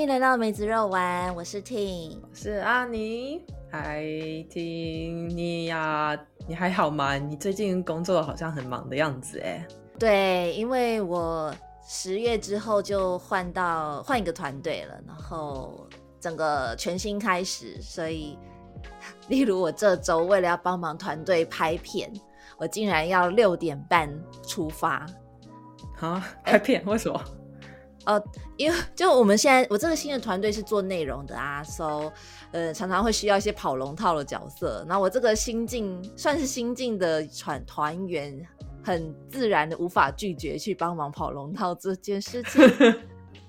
[0.00, 3.44] 欢迎来到梅子肉丸，我是 Ting，我是阿妮。
[3.70, 4.00] 嗨
[4.48, 6.18] ，Ting，你呀，
[6.48, 7.18] 你还好吗？
[7.18, 9.62] 你最近工作好像很忙的样子哎。
[9.98, 11.54] 对，因为我
[11.86, 15.86] 十月之后就换到换一个团队了，然后
[16.18, 18.38] 整个全新开始，所以
[19.28, 22.10] 例如我这周为了要帮忙团队拍片，
[22.56, 24.10] 我竟然要六点半
[24.48, 25.06] 出发。
[25.98, 26.82] 啊，拍片？
[26.86, 27.22] 为什么？
[28.06, 28.22] 呃，
[28.56, 32.10] 因为就我们现在，我这个新的团队是做内容的啊，so
[32.50, 34.84] 呃，常常会需要一些跑龙套的角色。
[34.88, 38.46] 那我这个新进算是新进的团团员，
[38.82, 42.62] 很自然的无法拒绝去帮忙跑龙套这件事情。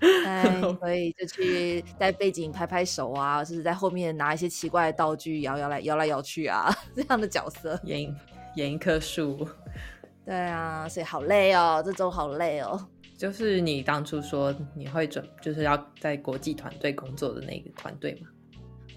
[0.26, 8.14] 哎，所以就去在背景拍拍手啊，就是在后面拿一些奇怪的道具摇摇来摇来摇去啊， 这样的角色演
[8.56, 9.48] 演一棵树。
[10.26, 12.80] 对啊，所以好累哦，这周好累哦。
[13.22, 18.28] 就是你当初说你会准，就是要在国际团队工作的那个团队吗？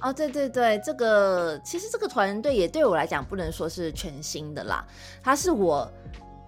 [0.01, 4.83] 哦，对对对，这个其实这个团队也对我来讲不能说是全新的啦，
[5.23, 5.87] 它是我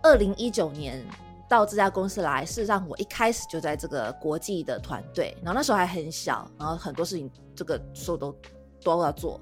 [0.02, 1.04] 二零一九年
[1.50, 8.34] 到这家公司来，事实上我一开始就在这个国际的团队，然后那时候还很小，然后很多事情这个说都
[8.82, 9.38] 都要做，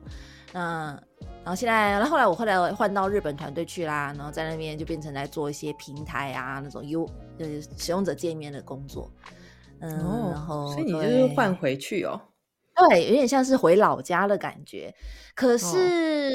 [0.52, 1.00] 那。
[1.44, 7.04] 然后现在，然后后来我后来换到日本团队去啦，然后在那边就变成来做一些平台啊那种优
[7.38, 9.10] 呃使用者界面的工作，
[9.80, 9.90] 嗯，
[10.30, 12.18] 然后所以你就是换回去哦，
[12.88, 14.94] 对，有点像是回老家的感觉。
[15.34, 16.32] 可是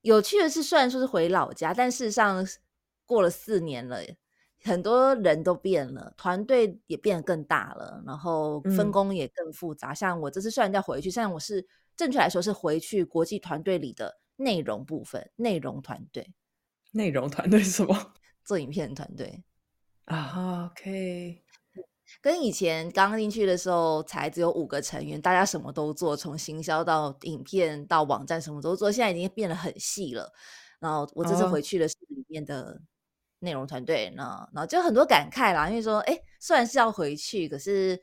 [0.00, 2.42] 有趣的是，虽然说是回老家，但事实上
[3.04, 3.98] 过了四年了，
[4.64, 9.92] 很多人都变了，团队也变得更大了，然后分工也更复杂。
[9.92, 11.62] 像我这次虽然叫回去，像我是
[11.94, 14.16] 正确来说是回去国际团队里的。
[14.36, 16.32] 内容部分，内容团队，
[16.92, 18.14] 内容团队是什么？
[18.44, 19.42] 做影片团队
[20.04, 20.70] 啊。
[20.70, 21.42] OK，
[22.20, 28.92] 跟以前刚进去的时候才只有五个成员，大家什么都做，从行销到影片到网站什么都做。
[28.92, 30.32] 现在已经变得很细了。
[30.78, 32.80] 然后我这次回去的是里面的
[33.38, 35.68] 内容团队，那然后就很多感慨啦。
[35.68, 38.00] 因为说，哎，虽然是要回去，可是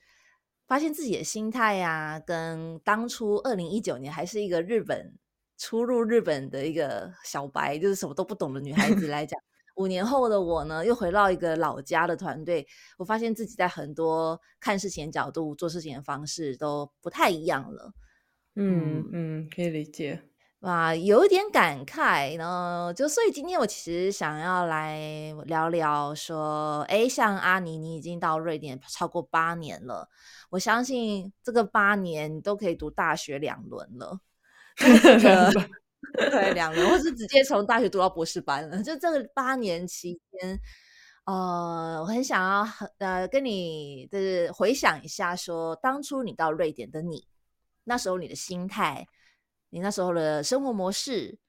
[0.67, 5.17] 发现自己的心态呀，跟当初二零一九年还是一个日本。
[5.65, 9.39] 初入日本的一个小白，就是什么都不懂的女孩子 来讲，
[9.77, 17.93] 五年后的我呢，又回到一个老家的团队，我发现自己在很多看事情的角度、做事情的方式都不太一样了。
[18.55, 20.21] 嗯嗯，可以理解。
[20.59, 22.93] 哇，有一点感慨呢。
[22.93, 30.09] 就所以今天我其实想要来聊聊，说，哎，像阿尼，你已经到瑞典超过八年了，
[30.49, 34.19] 我相信这个八年你都可以读大学两轮了。
[36.29, 38.83] 对，两人，或是直接从大学读到博士班了。
[38.83, 40.59] 就这个八年期间，
[41.25, 42.67] 呃，我很想要
[42.99, 47.27] 呃跟你就是回想一下，说当初你到瑞典的你，
[47.85, 49.07] 那时候你的心态，
[49.69, 51.39] 你那时候的生活模式，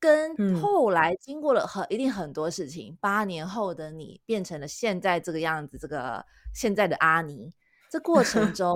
[0.00, 7.52] 跟后来经过了很一定很多事情，八年后的你变成了现在这个样子，这个现在的阿尼，
[7.90, 8.74] 这过程中，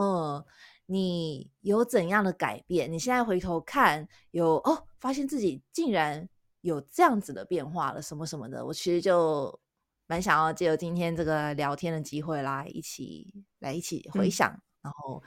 [0.00, 0.44] 嗯。
[0.90, 2.90] 你有怎样的改变？
[2.90, 6.26] 你现在回头看，有哦，发现自己竟然
[6.62, 8.64] 有这样子的变化了，什么什么的。
[8.64, 9.60] 我其实就
[10.06, 14.48] 蛮想要借由今天这个聊天的机会啦一起来一起回想，
[14.80, 15.22] 然后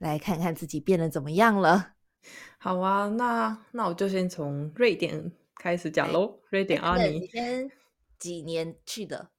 [0.00, 1.94] 来看看自己变得怎么样了。
[2.58, 6.38] 好啊，那那我就先从瑞典开始讲喽。
[6.50, 7.70] 瑞典阿尼，你先
[8.18, 9.30] 几年去的？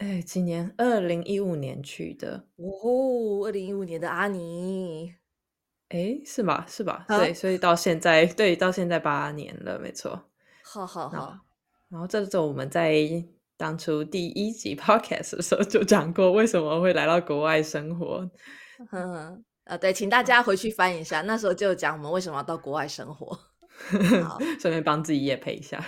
[0.00, 5.14] 哎，今年二零一五年去的哦，二零一五年的阿尼，
[5.90, 6.64] 哎，是吧？
[6.66, 7.04] 是吧？
[7.06, 10.18] 对，所以到现在，对，到现在八年了，没错。
[10.64, 11.36] 好好好。
[11.90, 12.96] 然后这周我们在
[13.58, 18.26] 当初第一集 podcast 的时候就讲过，为什么会来到国外生活。
[18.92, 23.38] 嗯，啊，对，请大家回去翻一下，那时候就讲我们为什么要到国外生活。
[24.24, 25.84] 好，顺便帮自己也配一下。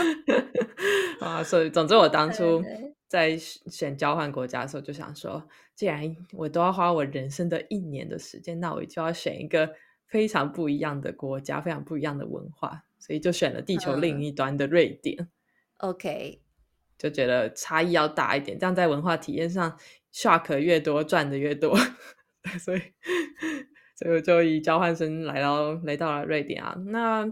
[1.20, 2.62] 啊，所以总之我当初。
[3.10, 9.74] 在选交换国家的时候，就想说，既然我都要花我人生的一年的时间，那我就要选一个
[10.06, 15.28] 非常不一样的国家，非常不一样的文化，所以就选了地球另一端的瑞典。
[15.78, 16.40] OK，
[16.96, 19.76] 就觉得差异要大一点，这样在文化体验上
[20.14, 21.76] shock 越多，赚的越多。
[22.64, 22.80] 所以，
[23.96, 26.76] 所以我就以交换生来到来到了瑞典啊。
[26.86, 27.24] 那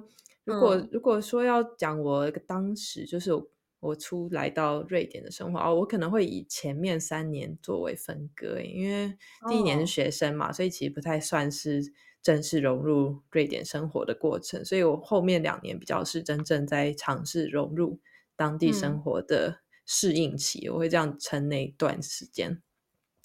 [0.42, 3.32] 如果如果说要讲我当时就是。
[3.32, 3.48] 我
[3.96, 9.16] 出来到瑞典的生活哦，我可能会以前面三年作为分割，因为
[9.48, 11.92] 第一年是学生嘛，所以其实不太算是
[12.22, 18.00] 正式融入瑞典生活的过程，所以我后面两年比较是真正在尝试融入
[18.34, 22.60] 当地生活的适应期，我会这样称那段时间。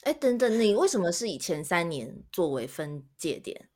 [0.03, 3.69] 哎，等等，你为什么是以前三年作为分界点？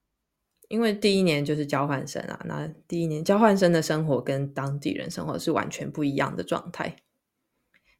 [0.67, 6.95] 因为第一年就是交换生啊，那第一年交换生的生活跟当地人生活是完全不一样的状态。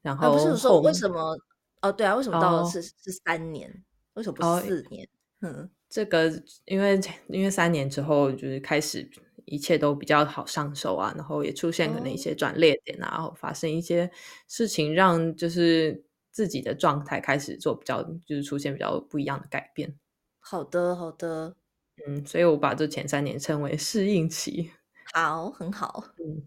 [0.02, 1.38] 然后不是说为什么？
[1.82, 3.84] 哦，对啊，为什么到是是三年？
[4.14, 5.08] 为什么不是四年？
[5.42, 6.32] 嗯，这个
[6.66, 9.10] 因为因为三年之后就是开始
[9.46, 14.10] 一切都比较好上手啊，然后也出现可能一些转捩点啊，然后发生一些
[14.48, 19.98] 事情，让就是自己的状态开始做比较，就是出现比较不一样的改变。
[20.40, 21.56] 好的，好的。
[22.06, 24.72] 嗯，所以我把这前三年称为适应期。
[25.14, 26.04] 好，很好。
[26.20, 26.44] 嗯，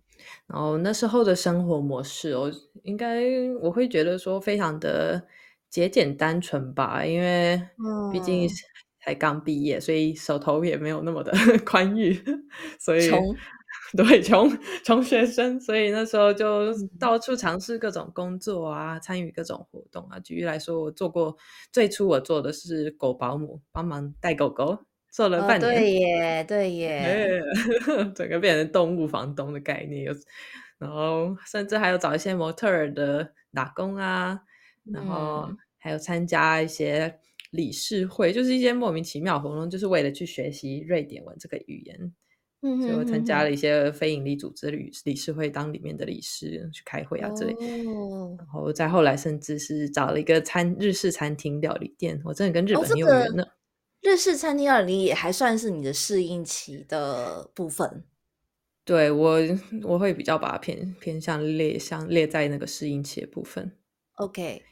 [0.46, 2.50] 然后那时候的生活模式，我
[2.82, 3.22] 应该
[3.60, 5.26] 我会觉得说非常的
[5.70, 7.60] 节俭单纯吧，因为
[8.12, 8.48] 毕竟
[9.04, 11.32] 才刚毕业，所以手头也没有那么的
[11.64, 12.14] 宽裕，
[12.78, 13.34] 所以穷，
[13.96, 14.48] 对，穷
[14.84, 20.18] 穷学生，所以那时候就到处尝试各种工作啊，参与各种活动啊。
[20.20, 21.36] 举例来说，我做过
[21.72, 24.89] 最初我做的是狗保姆，帮忙带狗狗。
[25.10, 27.40] 做了半年，对耶，对耶，
[28.14, 30.06] 整个变成动物房东的概念，
[30.78, 34.40] 然后甚至还有找一些模特儿的打工啊，
[34.84, 37.18] 然后还有参加一些
[37.50, 42.12] 理事会，就是一些莫名其妙活动，就是为了去学习瑞典文这个语言。
[42.62, 47.54] 嗯，所以我参加了一些非营利组织理理事会，当里面的理事去开会啊之类。
[48.36, 53.42] 然后再后来，甚至是找了一个餐日式餐厅料理店，我真的跟日本很有缘呢。
[54.00, 58.04] 日式餐厅二零也还算是你的适应期的部分，
[58.84, 59.38] 对我
[59.82, 63.76] 我会比较把它偏偏向列像列在那个适应期的部分。
[64.14, 64.62] OK，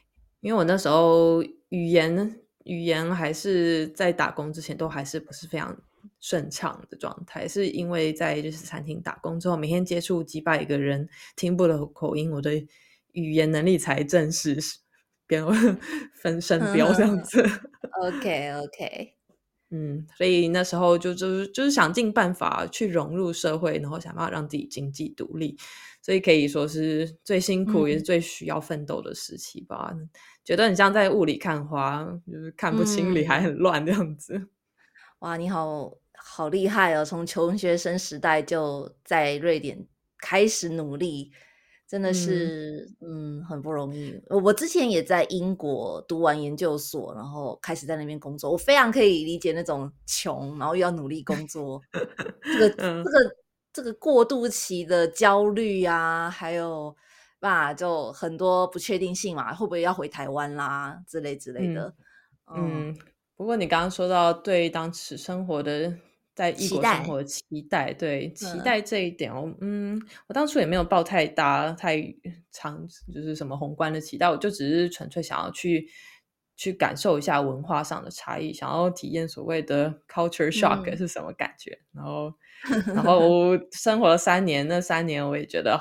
[0.41, 5.79] 因为我那时候语言语言还是在打工之前都还是不是非常
[6.19, 12.51] 顺畅的状态，是因为在日式餐厅打工之后，每天接触几百个人，听不懂口音，我的
[13.11, 14.57] 语言能力才正式
[15.27, 15.45] 变
[16.21, 17.43] 分身标这样子。
[18.01, 19.18] OK OK。
[19.71, 25.55] 嗯，所以那时候就就是就是想尽办法去融入社会，然后想办法让自己经济独立，
[26.01, 29.93] 所以可以说是最辛苦也是最需要奋斗的时期吧。
[30.43, 34.47] 觉得很像在雾里看花，就是看不清理还很乱这样子。
[35.19, 37.05] 哇，你好好厉害哦！
[37.05, 39.85] 从穷学生时代就在瑞典
[40.17, 41.31] 开始努力。
[41.89, 44.13] 真的是，嗯，很不容易。
[44.29, 48.51] 我之前也在英国读完研究所，然后开始在那边工作。
[48.51, 51.81] 我非常可以理解那种穷，然后又要努力工作，
[52.43, 52.69] 这个、
[53.03, 53.35] 这个、
[53.73, 56.95] 这个过渡期的焦虑啊，还有
[57.39, 61.91] 吧，就很多不确定性嘛，会不会要回台湾啦之类之类的。
[62.55, 62.95] 嗯，
[63.35, 65.91] 不过你刚刚说到对当时生活的。
[66.39, 72.01] 在异国生活的期待，对期待这一点哦，嗯，我当初也没有抱太大、太
[72.49, 75.85] 长，就是什么宏观的期待，我就只是纯粹想要去
[76.55, 81.77] 去感受一下文化上的差异，想要体验所谓的 culture shock 是什么感觉。
[81.93, 82.33] 然后，
[82.95, 85.77] 然后 生活了三年，那三年我也觉得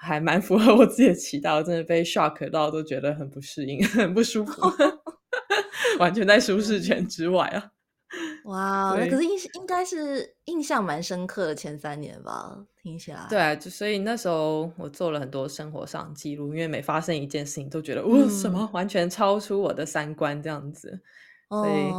[0.00, 4.60] 还蛮符合我自己的期待，真的被 shock 到，都觉得很不适应、很不舒服
[6.00, 7.70] 完全在舒适圈之外啊。
[8.44, 12.66] 哇，那可是印应该是印象蛮深刻的前三年吧？
[12.82, 21.00] 听起来对啊，就所以那时候我做了很多生活上记录，因为每发生一件事情都觉得哦，什么完全超出我的三观这样子，
[21.48, 21.90] 所以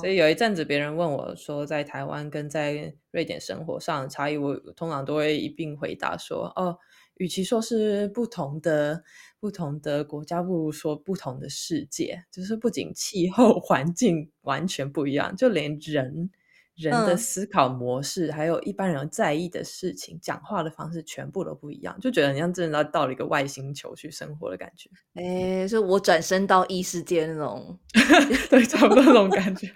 [0.00, 6.78] 所以有一阵子别人问我说，在台湾跟在瑞典生活上的差异，我通常都会一并回答说哦。
[7.16, 9.04] 与其说是不同的
[9.42, 12.24] 不同的国家，不如说不同的世界。
[12.30, 16.30] 就是不仅气候 环境完全不一样，就连人
[16.76, 21.98] 人的思考模式，还有一般人在意的事情、讲话的方式，全部都不一样。
[22.00, 24.88] 就觉得你像真的到了一个外星球去生活的感觉。
[25.14, 27.76] 哎，就我转身到异世界那种，
[28.48, 29.68] 对，差不多那种感觉。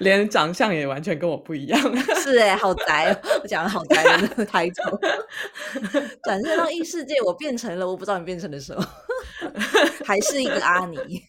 [0.00, 1.80] 连长相也完全跟我不一样，
[2.22, 4.98] 是哎，好宅，我讲的好宅的那个抬头，
[6.22, 8.86] 转身到异世界，我变成了，我不知道你变成了什么，
[10.04, 11.22] 还是一个阿尼，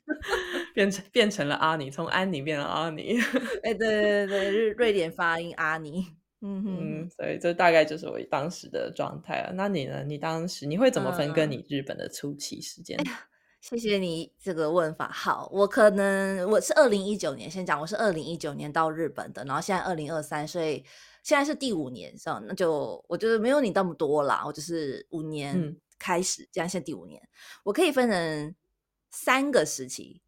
[0.73, 3.19] 变成变成了阿尼，从安妮变成阿尼，
[3.63, 6.05] 哎，对对对对，瑞瑞典发音阿尼，
[6.41, 9.51] 嗯哼，所以这大概就是我当时的状态啊。
[9.55, 10.03] 那你呢？
[10.05, 12.97] 你当时你会怎么分跟你日本的初期时间？
[13.69, 15.09] 谢谢你这个问法。
[15.11, 20.85] 好，我可能我是二零一九年先讲，我是二零一九年到日本的，然后现在二零二三，所以
[21.21, 27.21] 现在是第五年，是那就我觉得没有你那么多啦，我就是五年开始，这样现在第五年，
[27.65, 28.55] 我可以分成
[29.11, 30.21] 三个时期。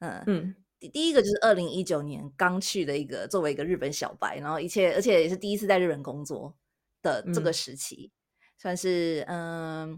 [0.00, 6.54] 嗯嗯，第第一个就是二零一九年刚去的一个作为一个日本小白，然后一切而且也是第一次在日本工作
[7.00, 8.12] 的这个时期，
[8.58, 9.96] 算是嗯。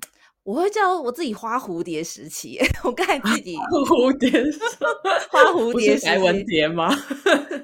[0.51, 4.29] 我会叫我自己花蝴蝶时期， 我刚才自己蝴 蝶
[5.31, 6.93] 花蝴蝶 白文蝶吗？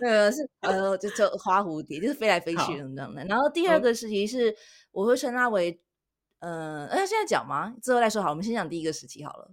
[0.00, 3.24] 呃，是呃，就叫花蝴蝶，就是飞来飞去的这样的。
[3.24, 4.54] 然后第二个时期是，
[4.92, 5.76] 我会称它为，
[6.38, 7.74] 呃，哎，现在讲吗？
[7.82, 9.50] 之后再说好，我们先讲第一个时期好了。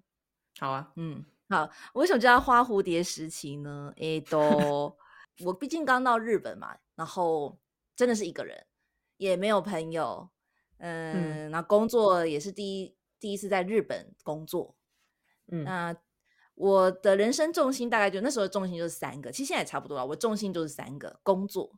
[0.60, 3.92] 好啊，嗯，好，为什么叫花蝴蝶时期呢？
[3.98, 4.96] 哎，都
[5.44, 7.58] 我毕竟刚到日本嘛，然后
[7.96, 8.64] 真的是一个人，
[9.18, 10.30] 也没有朋友，
[10.78, 12.96] 嗯，那工作也是第一。
[13.24, 14.76] 第一次在日本工作，
[15.50, 15.96] 嗯，那
[16.56, 20.06] 我的人生重心大概就那时候重心就是三个，其实现在也差不多了。
[20.06, 21.72] 我重心就是三个：工作、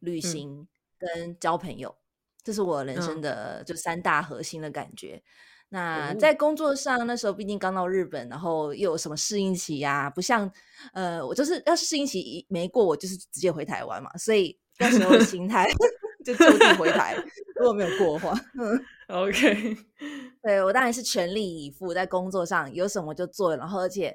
[0.00, 0.68] 旅行
[0.98, 1.96] 跟交朋友，
[2.44, 5.22] 这是我人生的就三大核心的感觉。
[5.70, 10.10] 那在工作上，那时候毕竟刚到日本，然后又有什么适应期呀？
[10.10, 10.52] 不像
[10.92, 14.14] 呃，我就是要是适应期没过，我就是直接回台湾嘛。
[14.18, 15.66] 所以那时候的心态
[16.22, 17.16] 就就地回台，
[17.56, 18.84] 如果没有过的话，嗯。
[19.12, 19.76] OK，
[20.42, 24.14] 对我当然是全力以赴，在工作上有什么就做，然后而且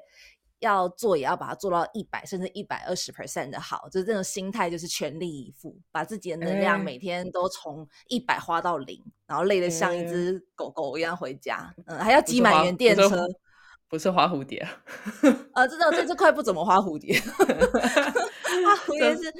[0.58, 13.24] 要做也要把它做到一百甚至一百二十 percent 的好，就是这种心态，就是全力以赴，把自己的能量每天都从一百花到零，然后累得像一只狗狗一样回家，嗯，还要挤满原电车，
[13.88, 14.58] 不是花蝴蝶
[15.52, 19.32] 啊，知道这这块不怎么花蝴蝶，花蝴蝶是。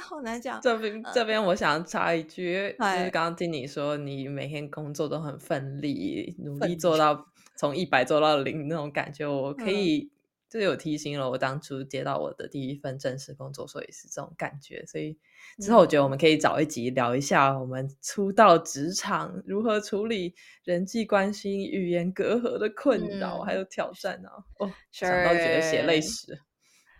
[0.00, 0.60] 好难讲。
[0.60, 7.26] 这边这边，我想插一句，就是刚刚听你说，你每天工作都很奋力，努力做到
[7.56, 10.10] 从一百做到零那种感觉，我可以
[10.48, 11.30] 就有提醒了。
[11.30, 14.84] 我当初接到我的第一份正式工作，所以是这种感觉。
[14.86, 15.16] 所以
[15.60, 24.44] 之后我觉得我们可以找一集聊一下，我们初到职场如何处理人际关系、语言隔阂的困扰还有挑战啊！
[24.58, 26.38] 哦，想到觉得血泪史。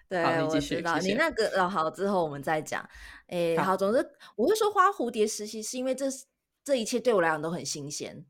[0.08, 2.88] 对，我知道你那个呃好，之后我们再讲。
[3.26, 6.06] 哎，好，总之我会说花蝴蝶实习，是因为这
[6.62, 8.24] 这一切对我来讲都很新鲜。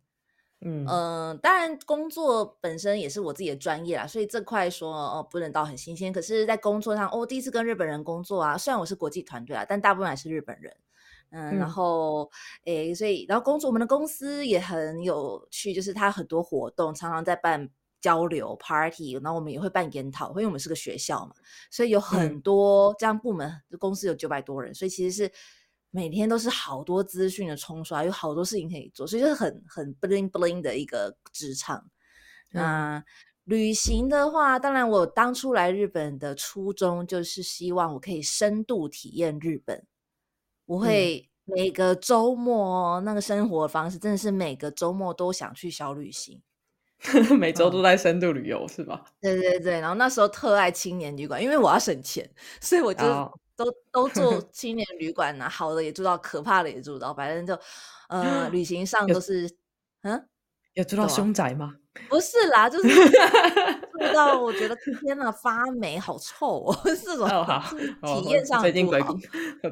[0.62, 6.10] 嗯嗯，当然工作本身也是我自己的专业啦，所以这块说哦不能到很新鲜。
[6.10, 10.74] 可是，在工作上，哦，第一次跟日本人工作啊，虽然我是国际团队啊，但大部分还是日本人。
[11.30, 12.30] 嗯，然后
[12.64, 17.68] 诶，所以然后工作，我们的公司也很有趣，就是它很多活动常常在办。
[18.06, 21.34] 交流 party，然后我们也会办研讨，因为我们是个学校嘛，
[21.72, 23.52] 所以有很多这样部门。
[23.80, 25.32] 公司有九百多人，所以其实是
[25.90, 31.90] 每天都是好多资讯的冲刷，有好多事情可以做，所以就是很很 bling bling 的一个职场。
[32.52, 33.04] 那
[33.42, 39.84] 旅行的话，当然我当初来日本的初衷就是希望我可以深度体验日本。
[40.66, 46.40] 我会每个周末那个生活方式，真的是每个周末都想去小旅行。
[47.38, 49.04] 每周都在深度旅游是吧？
[49.22, 52.28] 对对对，然后那时候特爱青年旅馆，因为我要省钱，
[52.60, 53.14] 所以我就
[53.56, 57.58] 都都住青年旅馆呐，好的也住到，可怕的也住到，反正就
[58.08, 59.48] 呃， 旅行上都是
[60.02, 60.28] 嗯。
[60.76, 61.76] 有住到凶宅吗？
[62.08, 69.18] 不是啦，就是住 到我觉得天哪，发霉，好臭哦， 这种体验上最近鬼故，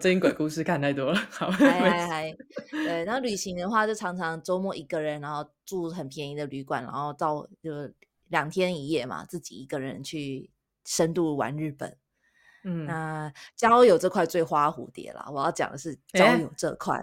[0.00, 1.21] 最近鬼故事看太多了。
[1.31, 2.37] 好，还还还
[2.71, 3.04] 对。
[3.04, 7.71] 然后旅行的话，就常常周末一个人，然后住很便宜的旅馆，然后到就
[8.28, 10.50] 两天一夜嘛，自己一个人去
[10.85, 11.97] 深度玩日本。
[12.64, 15.28] 嗯，那交友这块最花蝴蝶啦。
[15.31, 16.99] 我要讲的是交友这块。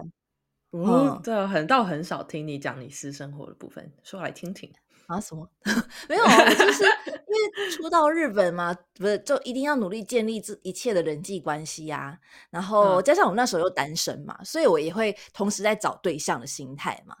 [0.72, 4.72] 嗯，这很倒很少听你讲你私生活的部分，说来听听
[5.06, 5.20] 啊？
[5.20, 5.48] 什么？
[6.08, 12.18] 没有，我就是因为初到日本嘛，不是就一定要努力建立这一切的人际关系呀。
[12.50, 17.16] 然后加上我那时候又单身嘛，所以我也会同时在找对象的心态嘛。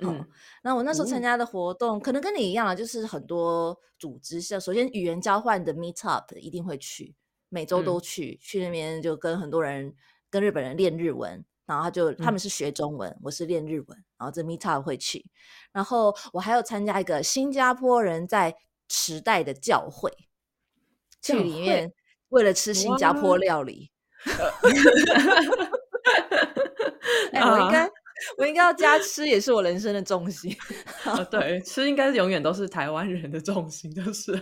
[0.00, 0.26] 嗯，
[0.62, 7.14] 那我那时候参加的活动可能跟你一样啊，就是很多组织像首先语言交换的 meet up 一定会去，
[7.48, 9.94] 每周都去，去那边就跟很多人
[10.28, 11.44] 跟日本人练日文。
[11.66, 14.04] 然后他就他们是学中文，我是练日文。
[14.18, 15.26] 然后这 meet up 会去，
[15.72, 18.54] 然后我还有参加一个新加坡人在
[18.88, 20.10] 池袋的教会，
[21.20, 21.92] 去里面
[22.30, 23.90] 为了吃新加坡料理。
[27.32, 27.90] 哎，我应该
[28.38, 30.56] 我应该要加吃，也是我人生的重心。
[31.30, 34.32] 对，吃应该是永远都是台湾人的重心，就是。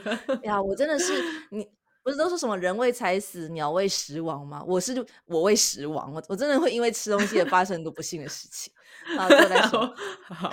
[0.42, 1.68] 呀，我真的是你。
[2.04, 4.62] 不是都说什么人为财死，鸟为食亡吗？
[4.68, 8.70] 我是我为食亡，我我真的会因为吃东西而发生很多不幸的事情。
[9.16, 9.92] 好，再说。
[10.28, 10.50] 好，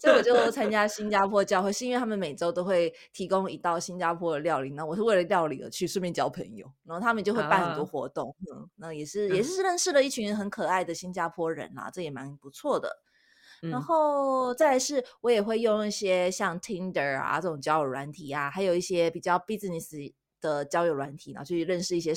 [0.00, 6.66] 所以我就参 加新加坡教会，是因为他们每周都会提供一道新加坡的料理，那我是为了料理而去，顺便交朋友。
[6.84, 12.90] 然后他们就会办很多活动，嗯，那也是也是认识了一群很可爱的新加坡人啦，这也蛮不错的。
[13.60, 22.12] 然后再是，我也会用一些像 Tinder 啊这种交友软体啊，还有一些比较 business 的交友软体，然后去认识一些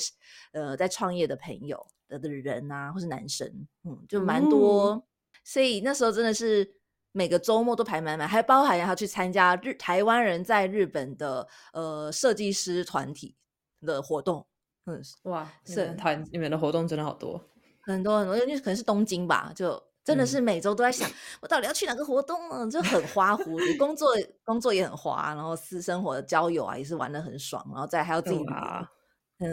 [0.52, 3.46] 呃在创业的朋友的的人啊，或是男生，
[3.84, 5.04] 嗯，就蛮多。
[5.44, 6.76] 所以那时候真的是
[7.10, 13.34] 每个周末都排满满，还包含要去参加日台湾人在日本的呃设计师团体
[13.80, 14.46] 的活动。
[14.86, 17.40] 嗯，哇，是团你们的活动真的好多，
[17.80, 21.08] 很多很多，因为可能是东京吧，就真的是每周都在想，
[21.40, 22.68] 我到底要去哪个活动呢？
[22.70, 24.08] 就很花 蝴蝶，工作
[24.44, 28.88] 工作也很花，然后私生活的交友啊也是玩的很爽，然后再还要自己啊。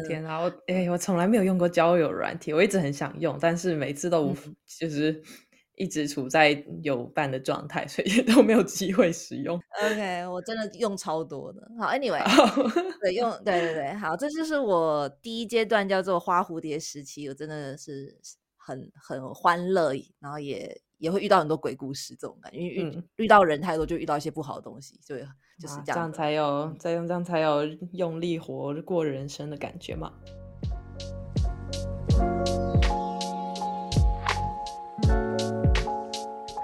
[0.07, 4.35] 天啊，我哎，我从来没有用过交友软体，我一直很想用，但是每次都无，
[4.79, 5.19] 就是
[5.75, 9.59] 一直处在有伴的状态， 所以都没有机会使用。
[9.81, 11.67] OK，我真的用超多的。
[11.79, 12.23] 好，Anyway，
[13.01, 18.15] 对，用对对对，好，这就是我第一阶段叫做花蝴蝶时期，我真的是
[18.69, 20.81] 很很欢乐，然后也。
[20.99, 25.15] 也会遇到很多鬼故事，这种感觉，因为遇遇到人太多，就遇到一些不好的东西，就
[25.57, 30.11] 就是这样，这样才有，再用这样才有用力活过人生的感觉嘛。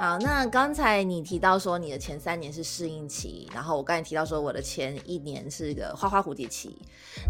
[0.05, 6.77] 好，那刚才你提到说你的前三年是适应期，然后我刚才提到说我的前一年是一个花花蝴蝶期，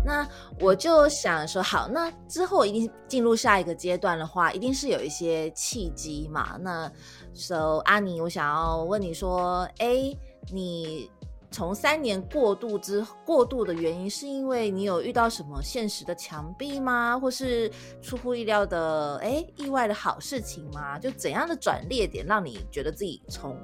[0.04, 0.28] 那
[0.60, 6.58] 我就想说，好，那之后一定进入下一个阶段的话，一定是有一些契机嘛。
[6.60, 6.92] 那
[7.34, 10.14] ，So 阿尼，我想要问你说，哎，
[10.52, 11.10] 你。
[11.56, 17.18] 从三年过渡之过渡的原因，是因为你有遇到什么现实的墙壁吗？
[17.18, 17.72] 或是
[18.02, 21.00] 出乎意料的哎意外的好事情吗？
[21.00, 23.58] 就怎样的转捩点让你觉得自己从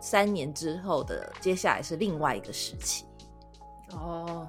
[0.00, 3.06] 三年之后的接下来是另外一个时期？
[3.90, 4.46] 哦，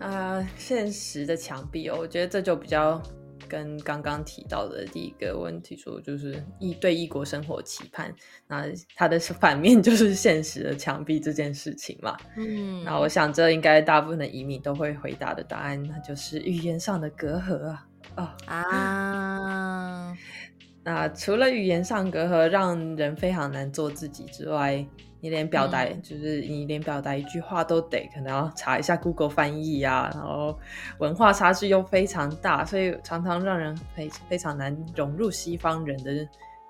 [0.00, 2.98] 啊，现实的墙壁哦，我觉得这就比较。
[3.48, 8.14] 跟刚刚提到的第一个问题说，就是异对异国生活期盼，
[8.46, 12.16] 那它的反面就是现实的墙壁这件事情嘛。
[12.36, 17.86] 嗯，那我想这应该大部分的移民都会回答的答案，那就是语言上的隔阂啊。
[18.14, 20.16] 啊啊，
[20.84, 24.86] 那除了语言上隔阂让人非常难做自己之外，
[25.26, 30.56] 你连表达，就是你连表达一句话都得可能要查一下 Google 翻译啊，然后
[30.98, 36.12] 文化差距又非常大，所以常常让人非非常难融入西方人的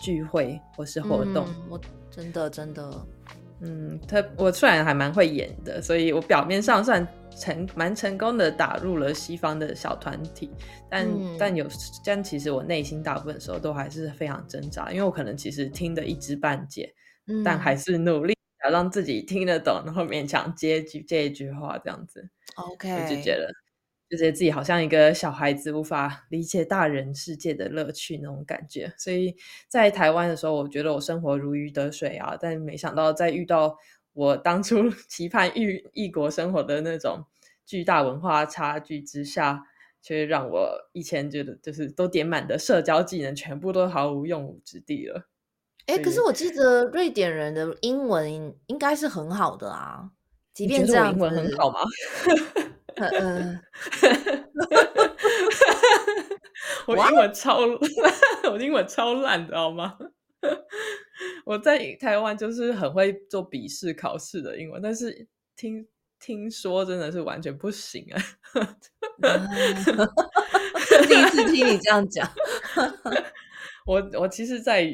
[0.01, 1.47] 聚会或是活动。
[1.69, 1.79] 我
[2.11, 2.90] 真的真的，
[3.61, 7.07] 嗯，他我虽然还蛮会演的，所以我表面上算
[7.38, 10.51] 成蛮成功的打入了西方的小团体，
[10.88, 11.07] 但
[11.38, 11.66] 但有
[12.07, 16.90] 但其实我内心大部分时候都还是非常挣扎，因为我可能其实听得一知半解，
[17.45, 18.36] 但还是努力。
[18.70, 23.48] 让自己听得懂，然后勉强接句这一句话，这样子，OK，我就觉得，
[24.09, 28.92] 就觉得自己好像一个小孩子，无法理解大人世界的乐趣那种感觉。
[28.98, 29.37] 所以
[29.68, 33.76] 在台湾的时候，我觉得我生活如鱼得水啊，但没想到在遇到
[34.12, 37.24] 我当初 期盼异异国生活的那种
[37.66, 39.62] 巨大文化差距之下，
[40.00, 45.29] 却让我以前觉得就是都点满的社交技能，全部都毫无用武之地了。
[45.87, 50.11] 哎，可是我记得瑞典人的英文应该是很好的啊，
[50.53, 51.81] 即便这样，英文很好吗？
[52.96, 53.61] 嗯，
[56.87, 57.79] 我英文超烂，
[58.53, 59.96] 我英文超烂知道吗？
[61.44, 65.87] 我在台湾就是很会做笔试考试的英文，但是听
[66.18, 68.20] 听说真的是完全不行啊！
[71.07, 72.29] 第一次听你这样讲。
[73.87, 74.85] 我我其实，在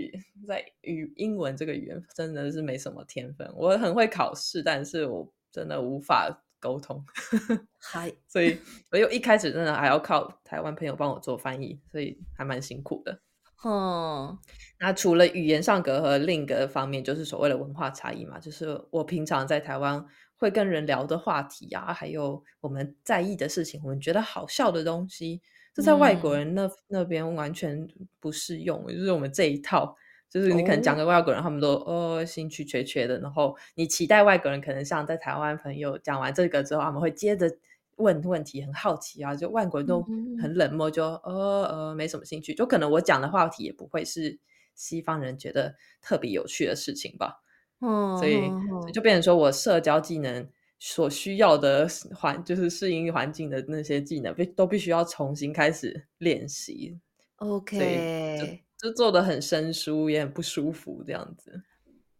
[0.46, 3.50] 在语英文这个语言真的是没什么天分。
[3.56, 7.02] 我很会考试，但是我真的无法沟通。
[7.80, 8.58] 嗨，所以
[8.90, 13.18] 我又一开始真的还要靠台湾朋友帮我做翻译，所以还蛮辛苦的。
[13.62, 14.38] 哦，
[14.78, 20.04] 那除了语言上隔阂，另一个方面就是所谓的文化差异嘛，就是我平常在台湾
[20.36, 25.40] 会跟人聊的话题啊，还有我们在意的事情，我们觉得好笑的东西。
[25.74, 27.88] 这在外国人那那边完全
[28.20, 29.96] 不适用，就是我们这一套，
[30.28, 37.50] 就是你可能讲给外国人，他们都哦兴趣缺缺的，然后你期待外国人可能像在台湾朋友讲完这个之后，他们会接着
[37.96, 40.02] 问问题，很好奇啊，就外国人都
[40.40, 40.52] 很。
[40.54, 44.38] 冷漠，就呃呃没什么兴趣，就可能我讲的话题也不会是
[44.74, 47.42] 西方人觉得特别有趣的事情吧，
[47.80, 48.50] 嗯，所以
[48.92, 50.46] 就变成说我社交技能。
[50.84, 56.98] 所需要的环就是适应环境的那些技能，必都必须要重新开始练习。
[57.36, 61.62] OK，就做的很生疏，也很不舒服，这样子。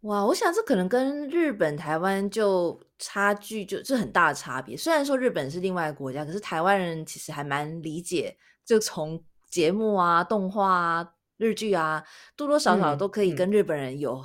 [0.03, 4.77] 哇，我想这可能跟日本、台湾就差距就是很大的差别。
[4.77, 12.05] 虽然说日本是另外一个国家，可是台湾人其实还蛮理解，就从节目啊、动画啊、日剧啊，
[12.37, 14.25] 多多少少都可以跟日本人有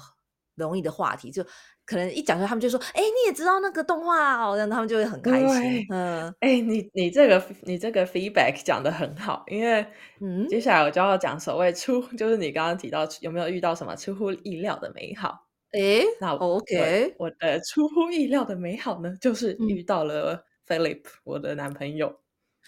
[0.53, 1.31] 容易的话题。
[1.31, 1.43] 就
[1.87, 5.85] 可能一讲出来，他们就说：“哎，你也知道那个动画哦。”然后他们就会很开心。
[5.89, 9.83] 嗯，哎，你你这个你这个 feedback 讲的很好，因为
[10.19, 15.47] 嗯，接下来我就要讲所谓出，就是你刚刚提到有没有遇到什么出乎意料的美好？
[15.71, 22.13] 诶那，OK，我的出乎意料的美好呢，就是嗯遇到了 Philip，我的男朋友。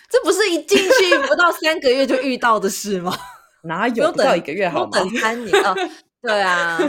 [0.09, 3.13] 这不是一进去不到三个月就遇到的事吗？
[3.63, 4.91] 哪有不到一个月好吗？
[4.93, 5.75] 等三年啊？
[6.21, 6.79] 对啊，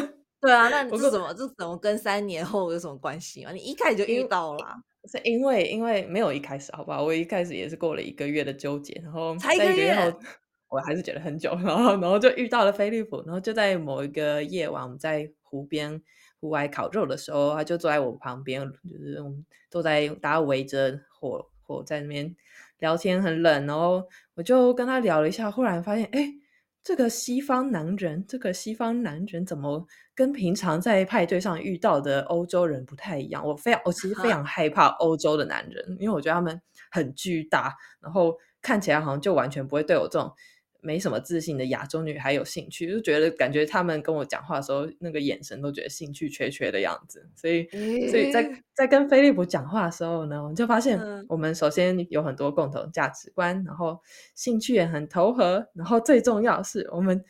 [0.41, 3.53] 对啊，那你这怎么这怎么跟三年后有什么关系啊？
[3.53, 7.05] 你一开始就遇到了啊，是因为因为没有一开始，好不好？
[7.05, 10.17] 我一开始也是过了一个月的纠结，然后才一个在一个月后月，
[10.71, 16.01] 我还是觉得很久，然后然后就遇到了飞利浦，然后就在某一个夜晚，我们在湖边
[16.41, 22.35] 户外烤肉的时候，他就坐在我旁边，就是我们都在大家围着火火在那边
[22.79, 24.03] 聊天，很冷，然后
[24.37, 26.33] 我就跟他聊了一下，忽然发现，哎。
[26.91, 33.47] 这个西方男人，这个西方男人怎么跟平常在派对上遇到的欧洲人不太一样？
[33.47, 40.35] 我非常，我其实非常害怕欧洲的男人，因为我觉得他们很巨大，然后看起来好像就完全不会对我这种
[40.83, 47.29] 没什么自信的亚洲女孩有兴趣，就觉得感觉他们跟我讲话的时候，那个眼神都觉得兴趣缺缺的样子。
[47.37, 47.69] 所以，
[48.09, 54.01] 所以在，在跟菲利普讲话的时候呢，我就发现嗯，我们首先有很多共同价值观，然后
[54.35, 57.25] 兴趣也很投合，然后最重要的是，我们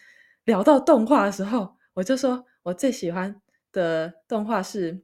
[0.44, 3.40] 聊到动画的时候，我就说我最喜欢
[3.72, 4.94] 的动画是《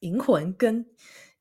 [0.00, 0.84] 银魂》跟《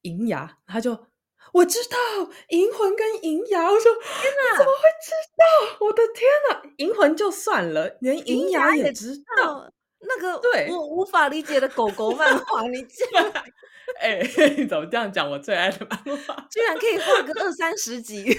[0.02, 1.08] 银牙》，他就
[1.55, 1.97] 我知道
[2.49, 5.85] 《银魂》跟《银牙》，我说天哪怎么哪，会知道？
[5.85, 10.67] 我的天呐，银魂》就算了，连银银牙牙也也知道，那个对。
[10.69, 13.31] 我无法理解的狗狗漫画，你竟然
[14.01, 14.19] 哎、
[14.57, 16.45] 你怎么这样讲我最爱的漫画？
[16.51, 18.37] 居然可以画个二三十集，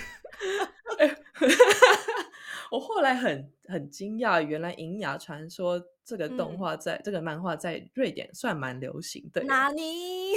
[0.98, 1.16] 哎
[2.70, 9.46] 我后来很很惊讶，原来《银牙传说》这个动嗯，画在、这个漫画在瑞典算蛮流行的耶。
[9.46, 10.34] 纳尼？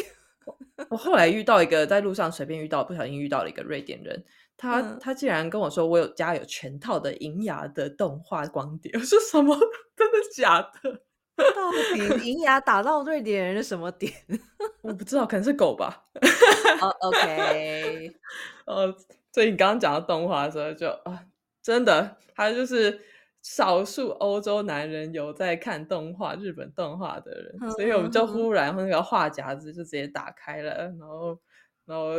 [0.90, 4.24] 我后来遇到一个在路上随便遇到，不小心遇到了一个瑞典人，
[4.58, 9.56] 他嗯，他竟然跟我说我有家有全套的银牙的动画光碟， 我说什么？
[9.96, 11.02] 真的假的？
[11.56, 14.14] 到底银牙打到瑞典人的什么点？
[14.82, 16.06] 我不知道，可能是狗吧。
[16.82, 18.12] 哦，OK，
[18.66, 18.94] 哦，
[19.32, 21.24] 所以你刚刚讲到动画的时候就，啊，
[21.64, 23.00] 真的，他就是
[23.42, 31.40] 少数欧洲男人有在看动画、日本动画的人，所以我们就忽然那个话匣子就直接打开了，然后，
[31.86, 32.16] 然后，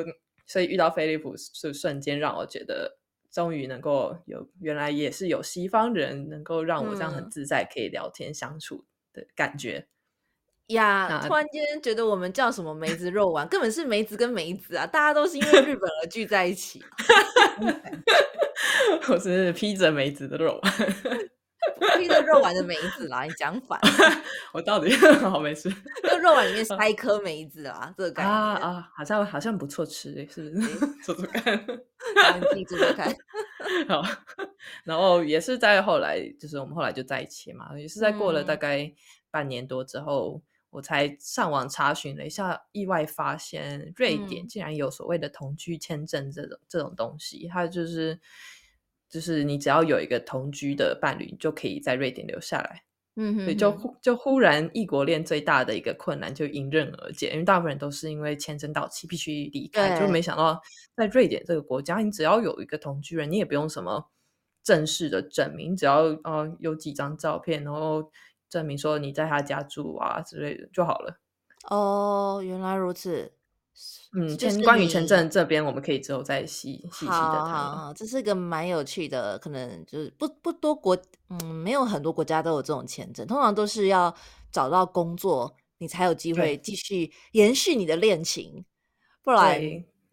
[0.46, 2.98] 所以遇到菲利普是瞬间让我觉得，
[3.30, 7.30] 终于能够有，原来也是有西方人能够让我这样很嗯。
[7.30, 9.86] 自在可以聊天相处的感觉。
[10.68, 16.82] 呀，那突然间觉得我们叫什么梅子肉丸，根本是梅子跟梅子啊，大家都是因为日本而聚在一起。
[19.08, 20.60] 我是披着梅子的肉，
[21.98, 24.90] 披着肉丸的梅子啦，你讲反了， 我到底
[25.20, 25.70] 好没事。
[26.02, 28.22] 就肉丸里面塞一颗梅子啦，这个。
[28.22, 30.68] 啊啊，好像好像不错吃诶，是不是？
[30.68, 31.58] 诶，做做看。
[32.22, 33.14] 好，你自己做做看。
[33.88, 34.02] 好，
[34.84, 38.92] 然后也是在后来，就是我们后来就在一起嘛，也是在过了大嗯，概
[39.30, 48.18] 半年多之后，我才上网查询了一下，意外发现瑞典嗯，竟然有所谓的同居签证这种这种东西，它就是
[49.10, 52.84] 就是你只要有一个同居的伴侣，你就可以在瑞典留下来。
[53.16, 60.58] 嗯所以就哼哼，忽就忽然异国恋最大的一个困难就迎刃而解，因为大部分人都是因为签证到期必须离开，就，没想到
[60.96, 64.08] 在瑞典这个国家，你只要有一个同居人，你也不用什么
[64.62, 68.10] 正式的证明，只要呃有几张照片，然后
[68.48, 71.18] 证明说你在他家住啊之类的就好了。
[71.68, 73.32] 哦，原来如此，
[74.14, 77.48] 嗯，就是签关于签你证这边，我们可以之后再细细细的谈了。
[77.48, 80.96] 好好，这是个蛮有趣的，可能就是不不多国，
[81.28, 84.14] 嗯，没有很多国家都有这种签证，通常都是要
[84.50, 88.64] 找到工作，你才有机会继续延续你的恋情，
[89.22, 89.60] 不然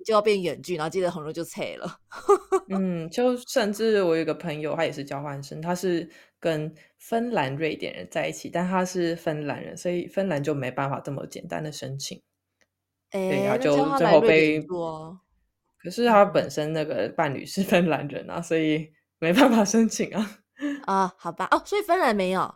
[0.06, 2.00] 就要变远距，然后接着红肉就拆了。
[2.70, 6.08] 嗯，就甚至我有一个朋友，他也是交换生，他是
[6.40, 12.22] 跟芬兰、瑞典人在一起，但他是芬兰人，所以芬兰就没办法这么简单的申请，
[13.12, 14.66] 哎，那叫就最后被。
[15.80, 20.40] 可是他本身那个伴侣是芬兰人啊，所以 没办法申请啊。
[20.86, 22.54] 啊，好吧，哦，所以芬兰没有，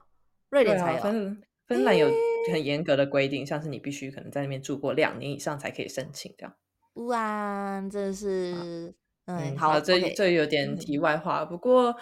[0.49, 1.01] 瑞典才有。
[1.01, 2.11] 芬芬兰有
[2.51, 6.53] 很严格的规定，像是你必须可能在那边住过两年以上才可以申请这样。
[6.95, 8.93] 哇，真是，嗯，
[9.25, 11.95] 嗯，好好，这这有点题嗯外话，不过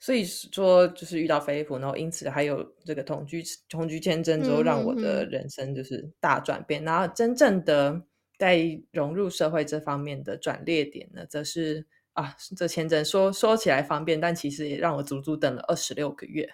[0.00, 6.82] 所以说就是遇到飞利普，然后因此还有这个同居同居签证之后，嗯让我的人生就是大转变。
[6.82, 8.02] 然后真正的
[8.38, 16.48] 在融入社会这方面的转捩点呢，则是啊，这签证说说起来方便，但其实也让我足足等了二十六个月。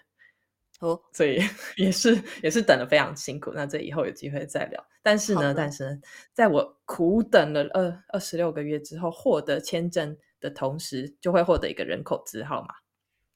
[0.80, 1.38] 哦，所以
[1.78, 3.52] 也是也是等的非常辛苦。
[3.54, 4.86] 那这以后有机会再聊。
[5.02, 5.98] 但是呢，但是呢，
[6.34, 12.68] 在我苦等了二二十六个月之后，获得签证的同时，就会获得一个人口字号嘛。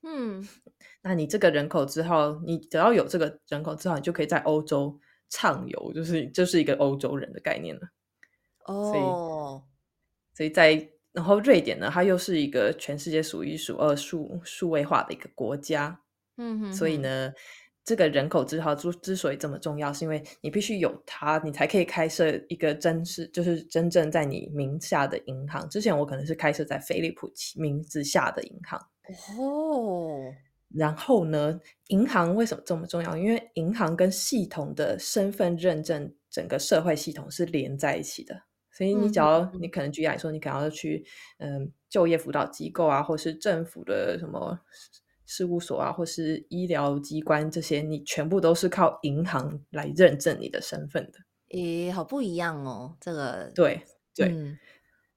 [0.02, 0.46] 嗯，
[1.02, 7.82] 那你这个人口之后，你只要有这个人口之后，你就可以在欧洲畅游，就是就是一个欧洲人的概念了。
[8.64, 9.64] 哦，
[10.34, 16.00] 所以在然后瑞典呢，它又是一个全世界数一数二数数位化的一个国家。
[16.36, 17.32] 嗯哼，所以呢，
[17.84, 25.68] 这个人口之号之之所以这么重要，是因为你必须有它，你才可以开设一个真是就是真正在你名下的银行。
[25.68, 28.80] 之前我可能是开设在菲利普名字下的银行。
[29.38, 30.33] 哦，
[30.75, 33.16] 然后呢，银行为什么这么重要？
[33.16, 38.42] 因为银行跟系统的身份认证，整个社会系统是连在一起的。
[38.73, 41.05] 所以你只要你可能举例来说，你可能要去
[41.38, 44.59] 嗯就业辅导机构啊，或是政府的什么
[45.27, 51.18] 事务所啊，或是医疗机关这些，你全部都是靠银行来认证你的身份的。
[51.51, 53.83] 咦，好不一样哦，这个对
[54.14, 54.29] 对，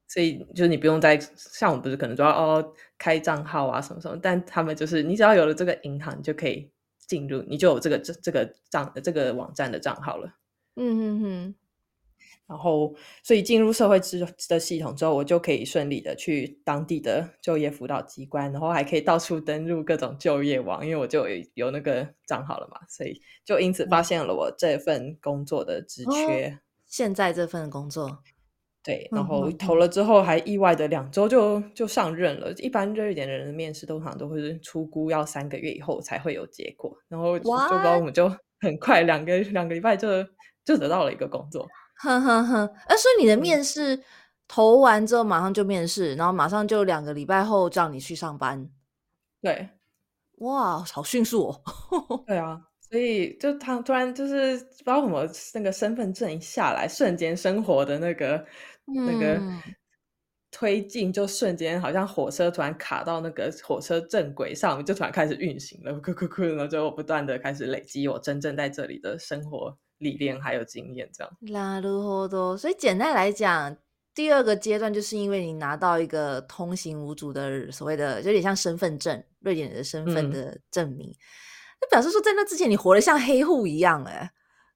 [0.07, 6.69] 所以就是你不用再像我们不是可能说哦开账号啊什么什么，但他们就是你只要有了这个银行，你就可以
[7.07, 10.27] 进入，你就有这个这这个账这个网站的账号了。
[10.75, 11.55] 嗯嗯嗯。
[12.45, 26.59] 然后，所以进入社会之的系统之后，我就可以顺利的去当地的就业辅导机关，然后还可以到处登录各种就业网，因为我就有有那个账号了嘛，所以就因此发现了我这份工作的职缺。
[26.85, 28.19] 现在这份工作，
[28.83, 32.51] 对，然后投了之后，还意外的两周就就上任了。
[32.57, 40.09] 一般热一点的人的面试，通常都会是出估要三个月以后才会有结果，然后就把我们就很快两个两个礼拜就
[40.65, 41.65] 就得到了一个工作。
[41.95, 44.03] 哼哼哼，哎，所以你的面试
[44.49, 48.69] 投完之后马上就面试，然后马上就两个礼拜后叫你去上班。
[49.41, 49.69] 对，
[50.39, 51.61] 哇，好迅速哦。
[52.27, 58.45] 对啊，所以就他突然就是不知道什么那个身份证一下来，瞬间生活的那个
[58.85, 59.41] 那个
[60.51, 69.77] 推进就瞬间好像火车突然卡到那个火车正轨上，就突然开始运行了，咕咕咕，然后就不断的开始累积我真正在这里的生活。
[69.99, 71.37] 理念还有经验，这样。
[71.39, 72.57] 那如何多？
[72.57, 73.77] 所以简单来讲，
[74.13, 81.15] 第二个阶段就是因为你拿到一个通行无阻的所谓的，有点像身份证，瑞典人的身份的证明，
[81.79, 84.29] 那表示说在那之前你活得像黑户一样，哎，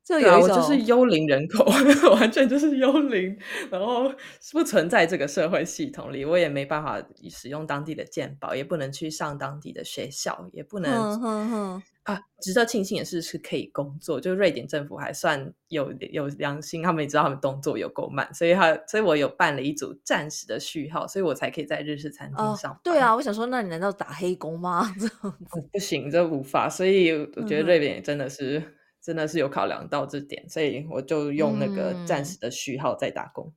[0.08, 1.66] 就有一种就是幽灵人口，
[2.16, 3.38] 完全就是幽灵，
[3.70, 4.10] 然后
[4.54, 11.84] 不存在这个社会系统里，我也没办法使用当地的健保，也不能去上当地的学校，也不能。
[12.04, 22.80] 啊，值得庆幸的是是可以工作，就瑞典政府还算有有良心，他们也知道他们动作有够慢，所以他所以我有办了一组暂时的序号，所以我才可以在日式餐厅上。
[22.82, 24.90] 对啊，我想说，那你难道打黑工吗？
[24.98, 26.70] 这不行，这无法。
[26.70, 28.64] 所以我觉得瑞典真的是
[29.08, 33.50] 真的是有考量到这点，所以我就用那个暂时的序号在打工。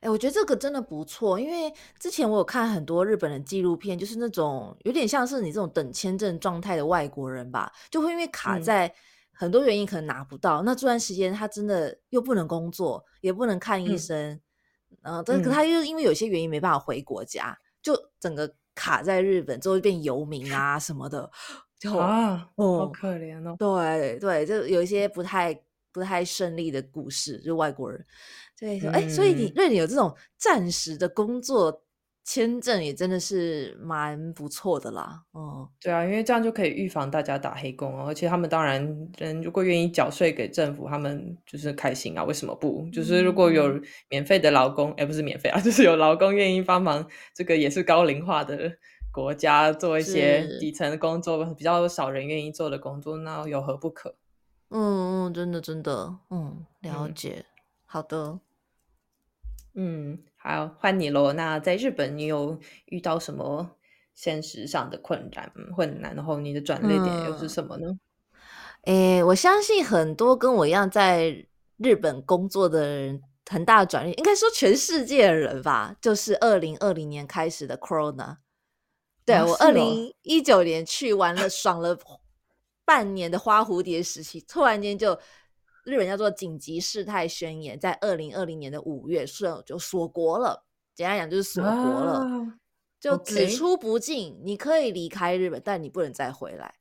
[0.00, 8.94] 哎，我觉得这个真的不错，因为之前我有看很多日本的纪录片，就是那种有点像是你这种等签证状态的外国人吧，就会因为卡在
[9.32, 14.38] 很多原因可能拿不到，那这段时间他真的又不能工作，也不能看医生，
[15.00, 21.30] 嗯，但可他又因为有些原因没办法回国家，就整个卡在日本之后变游民啊什么的，
[21.82, 23.56] 就啊，好可怜哦。
[23.58, 25.52] 对对，就有一些不太
[25.92, 28.04] 不太顺利的故事，就外国人。
[28.56, 31.82] 对，哎，所以你瑞典有这种暂时的工作
[32.24, 35.20] 签证，也真的是蛮不错的啦。
[35.32, 38.04] 哦，对啊，因为这样就可以预防大家打黑工哦。
[38.06, 38.80] 而且他们当然，
[39.18, 42.22] 人如果愿意缴税给政府，他们就是开心啊。
[42.22, 42.88] 为什么不？
[42.92, 48.70] 就是如果有免费的劳工，哎，不是免费啊，就是有劳工愿意帮忙，这个也是高龄化的
[49.12, 54.16] 国家，做一些底层的工作，比较少人愿意做的工作，那有何不可？
[54.70, 57.44] 嗯嗯，真的真的，嗯，了解。
[57.84, 58.40] 好的。
[59.74, 61.32] 嗯，好，换你喽。
[61.34, 63.76] 那在日本，你有遇到什么
[64.14, 66.14] 现实上的困难、困难？
[66.16, 67.98] 然后你的转捩点又是什么呢？
[68.84, 71.46] 诶，我相信很多跟我一样在
[71.76, 78.38] 日本工作的人，很大的转捩，应该说全世界的人吧，就是二零二零年开始的 Corona。
[79.24, 81.98] 对我二零一九年去玩了，爽了
[82.84, 85.18] 半年的花蝴蝶时期，突然间就。
[85.84, 90.64] 日本叫做紧急事态宣言，在二零二零年的五月顺就锁国了。
[90.94, 92.24] 简单讲就是锁国了，
[93.00, 94.40] 就只出不进。
[94.44, 96.72] 你可以离开日本，但你不能再回来。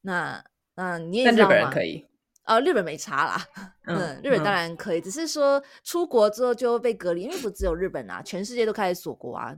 [0.00, 1.70] 那那你也知道吗？
[1.70, 2.04] 可以
[2.44, 3.48] 哦，日本没差啦。
[3.86, 9.56] 嗯，日本当然可以，只是说出国之后就被隔离，因为不只有日本啊，全世界都开始锁国啊。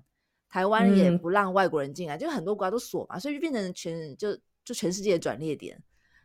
[0.48, 5.82] 台湾也不让外国人进来，就很多国家都锁嘛，所以就变成全就就全世界的转捩点。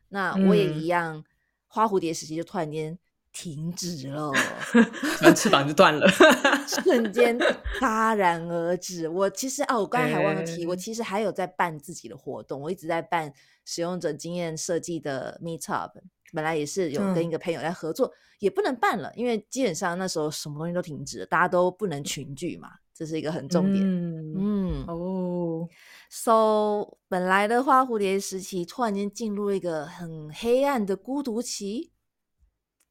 [0.09, 1.23] 那我也一样。
[1.73, 2.99] 花蝴蝶时期就突然间
[3.31, 4.29] 停止了，
[5.33, 6.05] 翅膀就断了，
[6.67, 7.39] 瞬间
[7.79, 9.07] 戛然而止。
[9.07, 13.31] 我其实啊，我刚才还忘了提，我其实还有在办自己的活动，我一直在办
[13.63, 15.91] 使用者经验设计的 Meetup，
[16.33, 22.69] 本来也是有跟嗯一个朋友在合作，也不能办了，因为基本上那时候什么东西都停止了，大家都不能群聚嘛，
[23.01, 23.83] 这是一个很重点。
[23.83, 25.67] 嗯，嗯哦
[26.11, 31.91] ，So 本来的花蝴蝶时期突然间进入一个很黑暗的孤独期，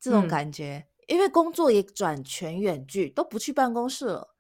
[0.01, 4.35] 这种嗯感觉，因为工作也转全远距，都不去办公室了。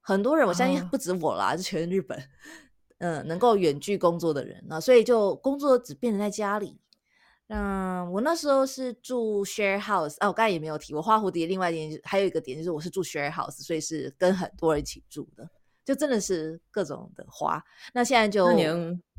[0.00, 2.20] 很多人，我相信哦不止我啦，就全日本，
[2.98, 6.80] 嗯，能够远距工作的人啊，所以就工作只变成在家里。
[7.54, 15.48] 那我那时候是住 share house 啊，我刚才也没有提，我花蝴蝶另外一点还有一个点就是我是住 share house，所以是跟很多人一起住的，
[15.84, 17.62] 就真的是各种的花。
[17.92, 18.46] 那现在就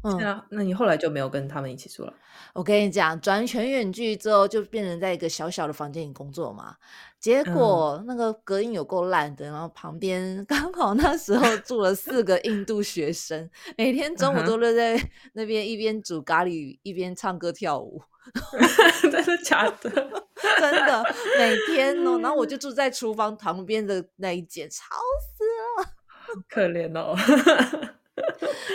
[0.07, 2.13] 嗯那你后来就没有跟他们一起住了？
[2.53, 6.75] 我跟你讲，转全远距之后，就变成在一个小小的房间里工作嘛。
[7.19, 14.95] 结嗯果那个隔音有够烂的，然后旁边 刚好那时候住了四个印度学生，每天中午都都在
[15.33, 17.99] 那边一边煮咖喱一边唱歌跳舞，
[19.01, 19.89] 真的假的？
[20.59, 21.03] 真的
[21.39, 22.19] 每天哦。
[22.21, 25.43] 然后我就住在厨房旁边的那一间，吵死
[25.81, 27.15] 了可怜哦。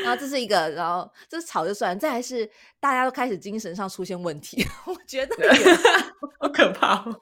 [0.02, 2.48] 然后这是一个，然后这吵就算，再还是
[2.80, 5.36] 大家都开始精神上出现问题， 我觉得
[6.40, 7.20] 好可怕哦！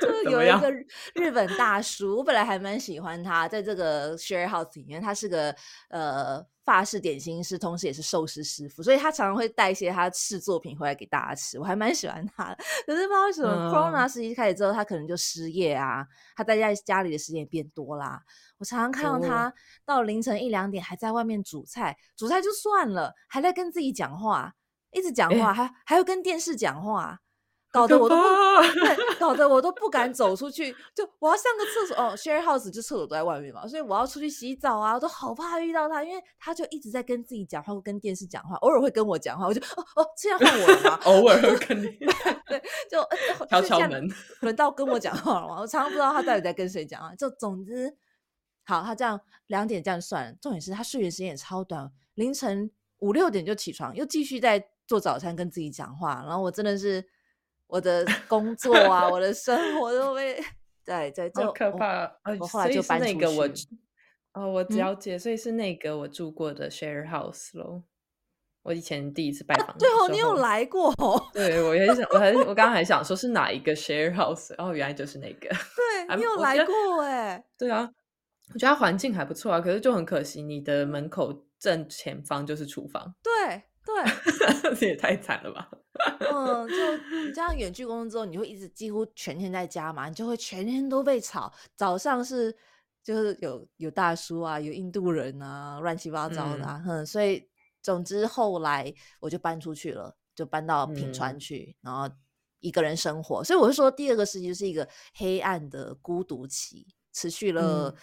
[0.00, 5.54] 就有一个日日本大叔，我本来还蛮喜欢他，在这个 share house 里面，他是个
[5.88, 12.56] 呃法式点心师，同时也是寿司师傅，所以他常常会带一些他试作品回来给大家吃，我还蛮喜欢他的。
[12.86, 18.20] 可是不知道为什么、嗯 corona 时期开始之后，他可能就失业啊，他待在家里的时间也变多啦。
[18.58, 19.52] 我常常看到哦他
[19.86, 24.52] 到凌晨一两点还在外面煮菜，煮菜就算了，还在跟自己讲话，
[24.92, 27.18] 一直讲话，诶还还要跟电视讲话，
[27.70, 30.70] 搞得我都不对，搞得我都不敢走出去。
[30.94, 41.00] 就我要上个厕所，哦，share house 就厕所都在外面嘛，所以我要出去洗澡啊，我都好怕遇到他，因为他就一直在跟自己讲话，或跟电视讲话，偶尔会跟我讲话，我就哦哦，这样换我了吗？
[41.06, 41.86] 偶尔会跟你
[42.46, 43.02] 对 就
[43.48, 44.06] 敲敲门。
[44.40, 45.60] 轮到跟我讲话了吗？
[45.60, 47.14] 我常常不知道他到底在跟谁讲话。
[47.14, 47.96] 就总之，
[48.64, 56.22] 好，他这样两点这样算，重点是他睡眠时间也超短，凌晨五六点就起床，又继续在做早餐跟自己讲话。
[56.26, 57.02] 然后我真的是
[57.66, 60.38] 我的工作啊，我的 生活都被
[60.84, 62.04] 对对，就好可怕！
[62.24, 63.66] 呃我后来就搬出那个我去
[64.34, 67.84] 哦，我嗯了解，所以是那个我住过的 share house 咯。
[68.64, 75.48] 我以前第一次拜访的对哦，你有候来过哦，对，我也想，我还我刚刚还想说是哪一个 share house，哦，原来就是那个。
[75.48, 77.88] 对你有来过哎， 对啊，
[78.52, 84.74] 我觉得它环境还不错啊，可是就很可惜，你的门口正前方就是厨房，对对。
[84.78, 85.70] 这也太惨了吧？
[86.20, 86.74] 嗯，就
[87.18, 91.52] 你这样 远距工作之后，你会一直几乎全天在家嘛，你就会全天都被吵。
[91.76, 92.56] 早上是
[93.02, 97.46] 就是有有大叔啊，有印度人啊，乱七八糟的啊，哼、所以
[97.82, 102.08] 总之后来我就搬出去了，就搬到品川嗯去，然后
[102.60, 103.44] 一个人生活。
[103.44, 107.94] 所以我是说，第二个时期就是一个黑暗的孤独期，持续了嗯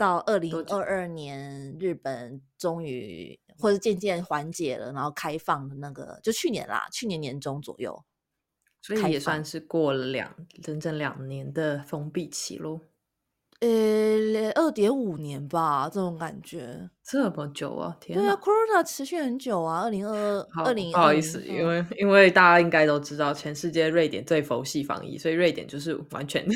[0.00, 8.02] 到二零二二年，日本终于或者渐渐缓解了，然后开放的那个，就去年啦，去年年中左右。
[8.80, 12.80] 所以也算是过了两整整两年的封闭期咯。
[13.60, 13.68] 呃，
[14.54, 16.88] 二点五年吧，这种感觉。
[17.04, 17.94] 这么久啊！
[18.00, 20.16] 天对啊！，Corona 持续很久啊，二零二
[20.54, 26.46] 二二零不好意思，因为因为大家应该都知道，全世界瑞典最佛系防疫，所以瑞典就是完全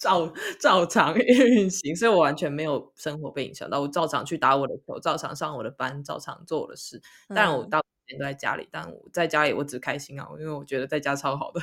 [0.00, 7.00] 照照常运行，所以我完全没有生活被影响到，我照常去打我的球，照常上我的班，照常做我的事。
[7.28, 11.60] 但，我嗯大部分时间都在家里，但我在家里我只开心啊，因为我觉得在家超好的。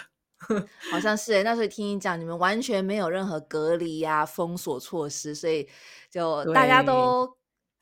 [0.92, 5.68] 好像是欸、那所以听你讲，你们完全没有任何隔离呀、封锁措施，所以
[6.12, 7.28] 就大家都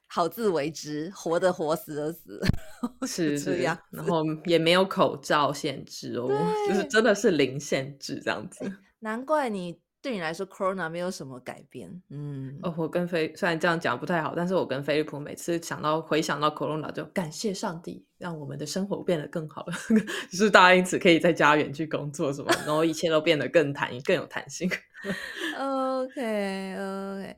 [0.07, 2.41] 好自为之，活的活，死的死，
[3.05, 6.29] 是是这样，然后也没有口罩限制哦，
[6.69, 8.71] 就是真的是零限制这样子。
[8.99, 11.89] 难怪你对你来说 Corona 没有什么改变。
[12.11, 19.73] 嗯，哦，我跟菲虽然这样讲不太好，但是我跟菲利普每次想到回想到 Corona 就感谢上帝，让我们的生活变得更好了，
[20.29, 24.69] 就是大家因此可以在家远去工作什么，然后一切都变得更弹更有弹性。
[25.57, 27.37] OK OK，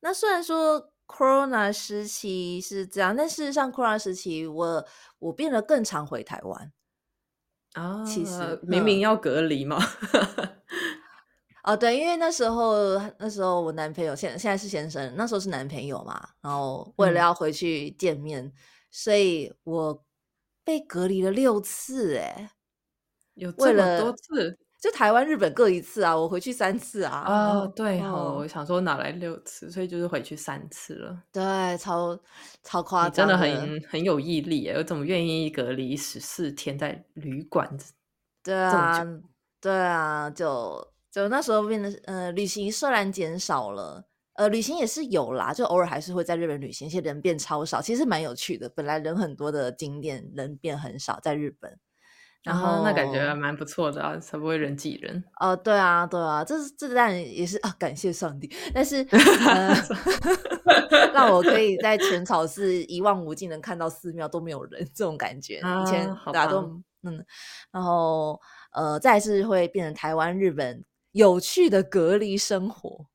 [0.00, 4.86] 那虽然说 Corona 时期是这样，但事实上 Corona 时期我
[5.18, 6.72] 我变得更常回台湾。
[7.72, 9.76] 啊其实明明嗯要隔离嘛，
[11.64, 18.52] 哦，对，因为那时候那时候我男朋友现现在是先生，那时候是男朋友嘛，然后为了嗯要回去见面，
[18.90, 20.04] 所以我
[20.62, 22.50] 被隔离了六次，哎，
[23.34, 27.12] 有这么为了多次就台湾、日本各一次啊，我回去三次啊。
[27.12, 27.52] 啊？
[27.62, 31.22] 嗯对哈、嗯我想说哪来六次，所以就是回去三次了。
[31.32, 32.18] 对，超
[32.62, 34.74] 超夸你真的很很有毅力耶！
[34.74, 37.66] 我怎么愿意隔离十四天在旅馆？
[38.42, 39.02] 对啊，
[39.58, 48.68] 对啊，就就那时候变得呃，旅行虽然减少了，呃，旅行也是有啦，就偶尔还是会在日本旅行，而且人变超少，其实蛮有趣的。
[48.68, 51.78] 本来人很多的景点，人变很少，在日本。
[52.42, 55.22] 然后那感觉蛮不错的啊，才不会人挤人。
[55.38, 58.52] 哦，对啊，对啊，这是这当然也是啊，感谢上帝。
[58.74, 58.96] 但是
[59.46, 59.72] 呃，
[61.14, 65.58] 让我可以在浅草寺一望无际能看到寺庙都没有人，这种感觉。
[65.58, 66.62] 以前大家都
[67.04, 67.24] 嗯，
[67.70, 68.38] 然后
[68.72, 70.84] 呃，再是会变成台湾、日本
[71.14, 73.06] 有趣的隔离生活，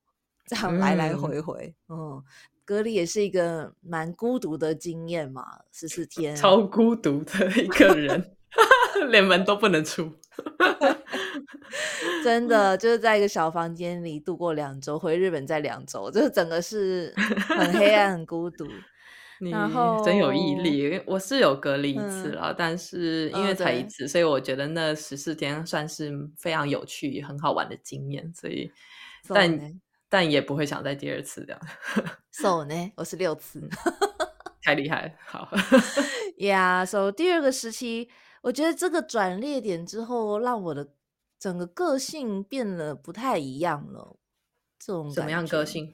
[0.46, 1.74] 这样来来回回。
[1.88, 2.22] 嗯，
[2.64, 8.36] 隔离也是一个蛮孤独的经验嘛，十四天，超孤独的一个人。
[9.10, 10.12] 连门都不能出，
[12.24, 18.66] 真的就是在一个小房间里度过两周，回日本再两周，就是整个是很黑暗、很孤独。
[19.40, 19.50] 你
[20.04, 28.30] 真有毅力，我是有隔离一次了，但是因为才一次，所以我觉得那十四天算是非常有趣、很好玩的经验。
[28.34, 28.70] 所以，
[29.28, 31.60] 但但也不会想再第二次这样。
[32.30, 33.68] So 呢，我是六次，
[34.62, 35.16] 太厉害。
[35.26, 35.48] 好，
[36.38, 38.10] Yeah，So 第二个时期。
[38.42, 40.94] 我觉得这个转捩点之后，让我的
[41.38, 44.16] 整个个性变得不太一样了。
[44.78, 45.92] 这种什么样个性？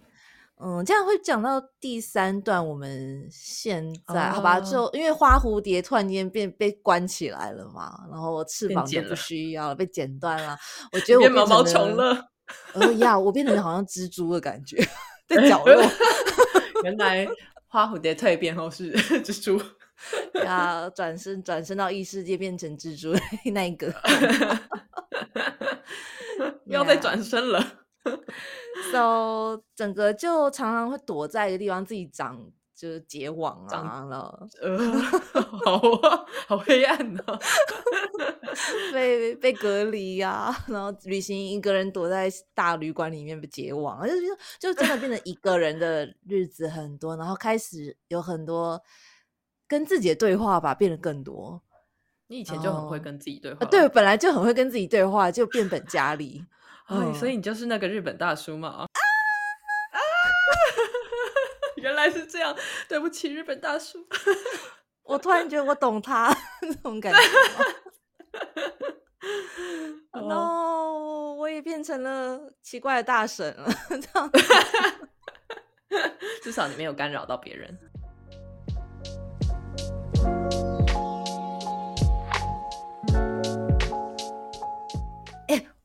[0.59, 2.67] 嗯，这样会讲到第三段。
[2.67, 10.57] 我们现在好吧，就因为花蝴蝶突然间变被关起来了嘛，然后翅膀就不需要了，被剪断了。
[10.93, 12.29] 我觉得我变毛毛虫了。
[12.75, 14.77] 呃呀，我变成好像蜘蛛的感觉，
[15.29, 15.83] 在角落。
[16.85, 17.29] 原来
[17.67, 19.61] 花蝴蝶蜕变后是蜘蛛。
[20.45, 23.15] 要转身，转身到异世界变成蜘蛛
[23.53, 23.91] 那一个，
[26.67, 27.67] 要再转身了。
[28.93, 32.39] So 整个就常常会躲在一个地方，自己长
[32.75, 34.49] 就是结网啊了。
[34.61, 34.79] 呃，
[35.65, 35.81] 好
[36.49, 37.39] 好黑暗 啊，
[38.93, 44.15] 被被隔离啊，然后旅行一个人躲在大旅馆里面被结网，就
[44.59, 48.83] 就真的变成一个人的日子很多，然后开始有很多。
[49.69, 51.61] 跟自己的对话吧，变得更多。
[52.29, 56.41] 你以前就很会跟自己对话，对，本来就很会跟自己对话，就变本加厉。
[56.87, 58.69] 哎，所以你就是那个日本大叔嘛？
[58.69, 58.87] 啊
[59.93, 59.99] 啊！
[61.77, 62.57] 原来是这样，
[62.89, 64.07] 对不起，日本大叔。
[65.05, 67.19] 我突然觉得我懂他那种感觉。
[70.13, 73.69] No，我也变成了奇怪的大神了。
[73.89, 74.31] 这样，
[76.43, 77.79] 至少你没有干扰到别人。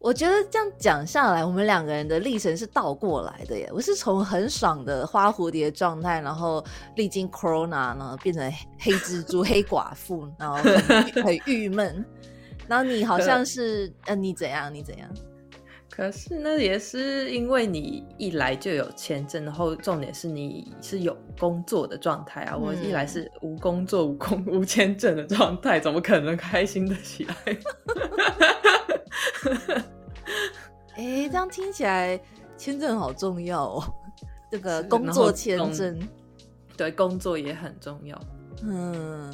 [0.02, 3.70] 我觉得这样讲下来，我们两个人的历程是倒过来的耶。
[3.72, 6.64] 我是从很爽的花蝴蝶状态，然后
[6.96, 10.56] 历经 corona 呢，变成黑蜘蛛、黑寡妇，然后
[11.24, 12.04] 很郁闷。
[12.68, 14.74] 然后你好像是，呃，你怎样？
[14.74, 15.08] 你怎样？
[15.88, 22.58] 可是那也是因为你一来就有签证，然后重点是你是有工作的状态啊。
[22.58, 27.36] 我一来是无工作、无工、无签证的状态，怎么可能开心的起来？
[30.96, 32.20] 哎，这样听起来
[32.58, 33.94] 签证好重要哦。
[34.52, 35.98] 这个工作签证，
[36.76, 38.22] 对，工作也很重要。
[38.64, 39.34] 嗯，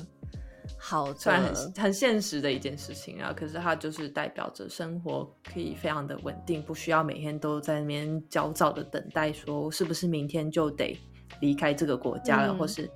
[0.78, 10.96] 好，虽然很很现实的一件事情啊，可是它就是代表着生活可以非常的稳定，不需要每天都在那边焦躁的等待，说是不是明天就得
[11.42, 12.88] 离开这个国家了，或是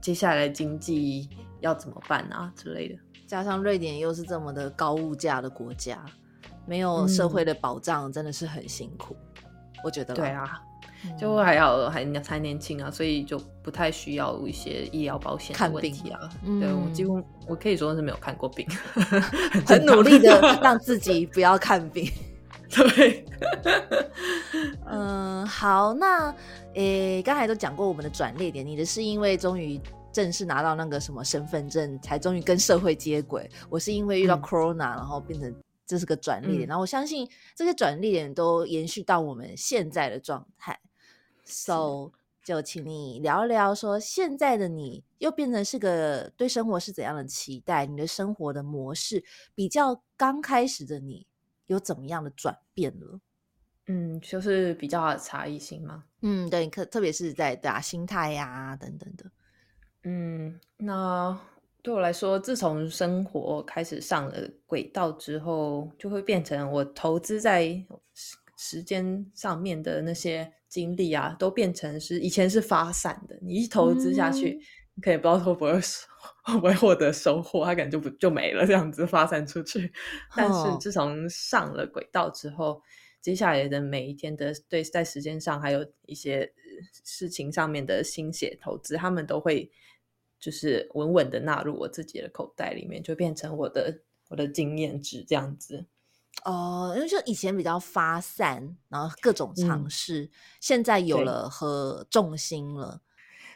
[0.00, 1.28] 接下来经济
[1.60, 2.98] 要怎么办啊之类的。
[3.26, 6.02] 加上瑞典又是这么的高物价的国家。
[6.66, 9.16] 没有社会的保障，真的是很辛苦。
[9.84, 10.62] 我觉得，对啊，
[11.18, 16.20] 就还要还才年轻啊，所以就不太需要一些医疗保险的问题啊。
[16.60, 18.64] 对我几乎我可以说是没有看过病，
[19.66, 22.08] 很努力的让自己不要看病。
[22.70, 23.26] 对，
[24.86, 26.34] 嗯，好，那
[26.74, 29.78] 诶，刚才都讲过我们的转捩点，你的是因为终于
[30.12, 33.50] 正式拿到那个什么身份证，才终于跟社会接轨。
[33.68, 35.52] 我是因为遇到 corona，然后变成。
[35.86, 40.80] 这是个转捩点，然后我相信这些转捩点都延续到我们现在的状态。
[41.44, 42.12] So，
[42.42, 47.84] 就请你聊一聊，说现在的你又变成是个对生活是怎样的期待？
[47.84, 49.22] 你的生活的模式
[49.54, 51.26] 比较刚开始的你
[51.66, 53.20] 有怎么样的转变了？
[53.86, 56.04] 嗯，就是比较差异性吗？
[56.22, 59.30] 嗯，对，特特别是在打心态呀等等的。
[60.04, 61.38] 嗯，那。
[61.82, 67.66] 对我来说，自从生活开始上了轨道之后，就会变成我投资在
[68.14, 73.36] 时时间上面的那些精力啊，都变成是以前是发散的。
[73.42, 74.60] 你一投资下去，
[74.94, 75.72] 你可以不知道会不会
[76.44, 79.92] 会不会获得收获，它可能就不就没了，这样子发散出去。
[80.36, 82.80] 但是自从上了轨道之后，
[83.20, 86.52] 接下来的每一天的对在时间上还有一些
[87.02, 89.68] 事情上面的心血投资，他们都会
[90.42, 95.86] 就是稳稳的纳入我自己的口袋里面，就变成我的我的经验值这样子。
[96.44, 100.28] 哦，因为就以前比较发散，然后各种尝试，
[100.60, 103.00] 现在有了和重心了。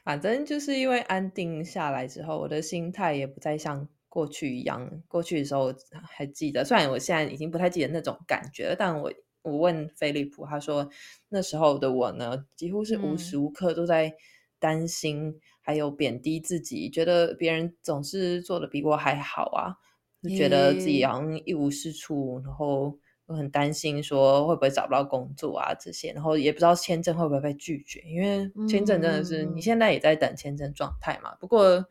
[0.04, 5.02] 反正就是因为安定下来之后，我的心态也不再像过去一样。
[5.08, 5.74] 过去的时候
[6.04, 9.12] 还记得，虽然我现在已经不太记得那种感觉了，但我
[9.42, 10.88] 我问菲利普，他说
[11.30, 14.14] 那时候的我呢，几乎是无时无刻都在
[14.60, 19.74] 担心，还有贬低自己，觉得别人总是做的比我还好啊。
[20.22, 22.96] 就觉得自己好像一无是处，然后
[23.26, 31.34] 我很担心说会不会找不到工作啊这些，然后也不知道签证会不会被拒绝，因为签证真的是你现在也在等签证状态嘛。
[31.40, 31.84] 不过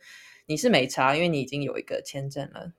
[0.47, 2.71] 你是没查，因为你已经有一个签证了，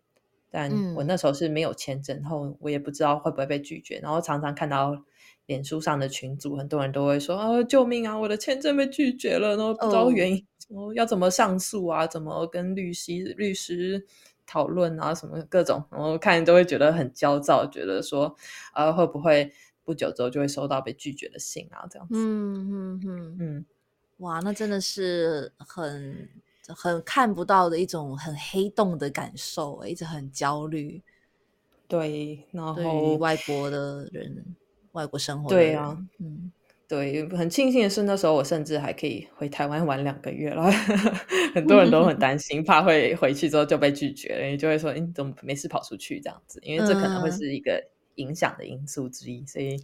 [0.51, 5.05] 但我那时候是没有签证，然后我也不知道会不会被拒绝，然后常常看到
[5.47, 14.07] 脸书上的群组，很多人都会说啊救命啊，我的签证被拒绝了，然后不知道原因，哦要怎么上诉啊，怎么跟律师律师。
[14.49, 18.33] 讨论啊，什么各种，然后看都会觉得很焦躁，觉得说，
[18.75, 21.85] 呃，会不会不久之后就会收到被拒绝的信啊？
[21.91, 23.67] 这样子，嗯嗯嗯嗯，
[24.19, 26.29] 哇，那真的是很
[26.69, 31.03] 很看不到的一种很黑洞的感受，一直很焦虑。
[31.89, 34.55] 对，然后外国的人，
[34.97, 36.51] 外国生活，对啊，嗯。
[36.89, 40.71] 对，很庆幸的是，那时候我甚至还可以回台湾玩两个月了。
[41.53, 47.85] 很多人都很担心，怕会回去之后就被拒绝了，就会说：“你怎么没事跑出去这样子？”因为这可能会是一个
[48.15, 49.45] 影响的因素之一。
[49.45, 49.77] 所以，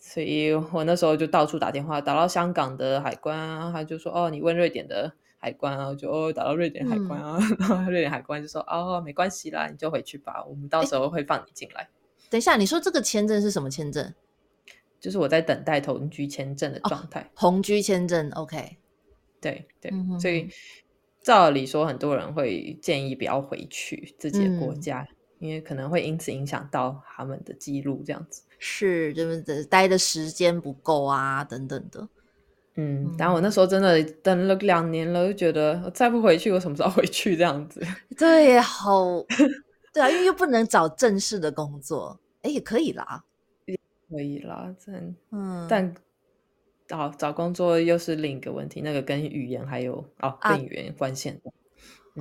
[0.00, 11.86] 所以我那时候就到处打电话，打到香港的海关啊，他就说：“哦，你问瑞典的海关啊。”就哦，打到瑞典海关啊， 然后瑞典海关就说：“哦，没关系啦，你就回去吧，我们到时候会放你进来。”
[12.30, 14.12] 等一下，你说这个签证是什么签证？
[14.98, 18.76] 就是我在等待同居签证的状态，同居签证，OK，
[19.40, 20.48] 对对，所以
[21.22, 25.06] 照理说，很多人会建议不要回去自己的国家，
[25.38, 32.08] 因为可能会因此影响到他们的记录，这样子是，就是待的时间不够啊，等等的。
[32.76, 37.36] 嗯，然后我那时候真的等了两年了，就觉得我再不回去，我什么时候回去？
[37.36, 37.80] 这样子，
[38.18, 39.24] 对，好，
[39.96, 43.24] 对啊，因为又不能找正式的工作，哎，也可以啦。
[43.64, 43.78] 也
[44.10, 45.94] 可以啦，但嗯，但
[46.86, 51.40] 找找工作又是另一个问题，那个跟语言还有哦，跟语言关系。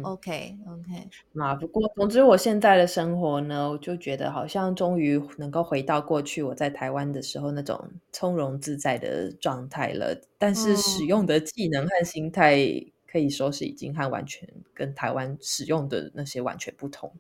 [0.03, 10.17] OK OK，那不过总之我现在的生活呢，我就觉得好像终于能够回到过去我在台湾的时候那种从容自在的状态了。
[10.37, 12.57] 但是使用的技能和心态
[13.05, 17.11] 可以说是已经和完全跟台湾使用的那些完全不同。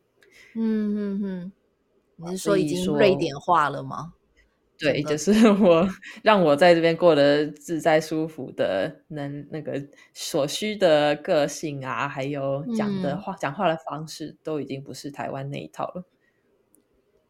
[0.55, 1.51] 嗯嗯嗯，
[2.15, 4.13] 你是说已经瑞典化了吗？
[4.77, 5.87] 对，就是我
[6.21, 9.81] 让我在这边过得自在舒服的，能那个
[10.13, 16.05] 所需的个性啊，还有讲的话、讲话的方式，都已经不是台湾那一套了。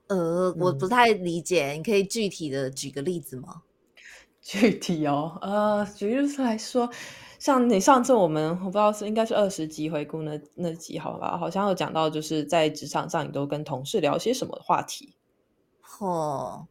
[0.08, 3.64] 呃，我不太理解，你可以具体的举个例子吗？
[4.42, 6.90] 具体哦，呃，举例子来说，
[7.40, 15.16] 像你上次我们我不知道是应该是二十集回顾那那集好吧，好像有讲到，就是在职场上你都跟同事聊些什么话题？
[16.00, 16.68] 哦。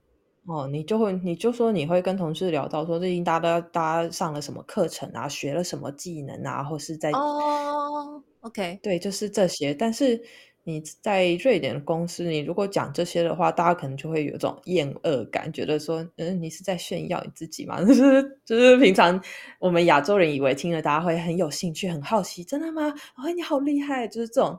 [0.46, 9.72] 哦，你就会，你就说你会跟同事聊到说最近大家都大家上了什么课程啊，学了什么技能啊，或是在哦，OK，对，就是这些。
[9.72, 10.22] 但是
[10.64, 17.80] 你在瑞典的公司，你如果讲这些的话，大家可能就会有种厌恶感，觉得说，嗯，你是在炫耀你自己吗？
[17.84, 19.22] 就是就是平常
[19.58, 22.92] 我们亚洲人以为听了大家会很有兴趣、很好奇，真的吗？
[23.16, 24.58] 哦，你好厉害，就是这种。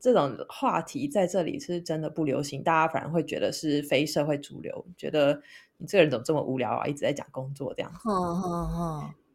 [0.00, 5.40] 这种话题在这里是真的不流行，大家反而会觉得是非社会主流，觉得
[5.76, 7.92] 你这个人怎么这么无聊啊，一直在讲工作这样。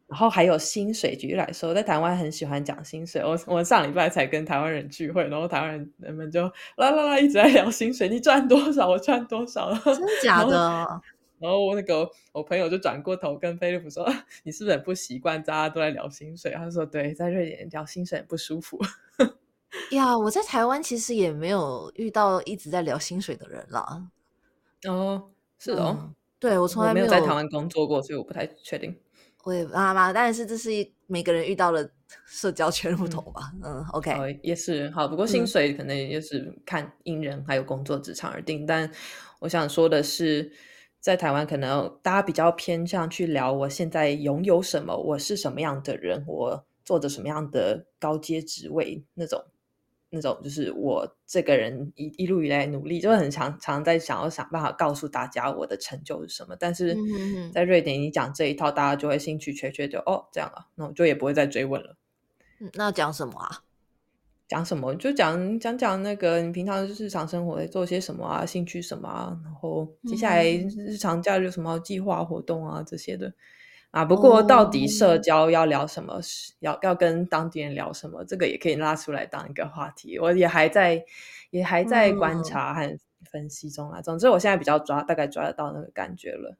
[0.08, 3.22] 然后还有薪水，举例来说，在台湾很喜欢讲薪水。
[3.22, 6.42] 我我上礼拜才跟台湾人聚会，然后台湾人人们就
[6.76, 11.00] 啦啦啦一直在聊薪水，你赚多少，我赚多少， 真的假的？
[11.38, 14.04] 然后我那个我朋友就转过头跟菲利普说
[14.42, 18.76] ：“你是不是很不习惯大家都在聊薪水？”他说：“对，在瑞典聊薪水很不舒服。
[19.92, 24.08] ”呀，我在台湾其实也没有遇到一直在聊薪水的人啦。
[24.88, 25.28] 哦，
[25.60, 28.98] 是哦，对我从来没有在台湾工作过，所以我不太确定。
[29.48, 30.70] 我也妈妈，但是这是
[31.06, 31.90] 每个人遇到的
[32.26, 33.50] 社交圈不同吧。
[33.64, 35.08] 嗯，OK，也是好。
[35.08, 38.66] 不过薪水可能也是看因人还有工作职场而定。
[38.66, 38.90] 但
[39.38, 40.52] 我想说的是，
[41.00, 46.64] 在台湾可能大家比较偏向去聊我现在拥有什么，我是什么样的人，我。
[46.84, 49.44] 做着什么样的高阶职位那种。
[50.10, 56.56] 那种就是我这个人一一路以来努力，就很常常在想要想办法告诉大家我的成就是什么。
[56.58, 56.96] 但是
[57.52, 61.96] 在瑞典，你讲这一套，大家就会兴趣缺缺，就哦这样啊，那我就也不会再追问了。
[62.74, 63.64] 那讲什么啊？
[64.48, 64.94] 讲什么？
[64.94, 73.32] 就讲讲讲那个你平常日常生活在做些什么啊，兴趣什么啊，然后接下来日常假日有什么计划活动啊这些的。
[73.90, 76.20] 啊，不过到底社交要聊什么，
[76.60, 80.18] 要要跟当地人聊什么，这个也可以拉出来当一个话题。
[80.18, 81.04] 我也还在，
[81.50, 82.98] 也还在观察和
[83.30, 84.02] 分析中啊。
[84.02, 86.56] 总之，我现在比较抓，大概抓得到那个感觉了。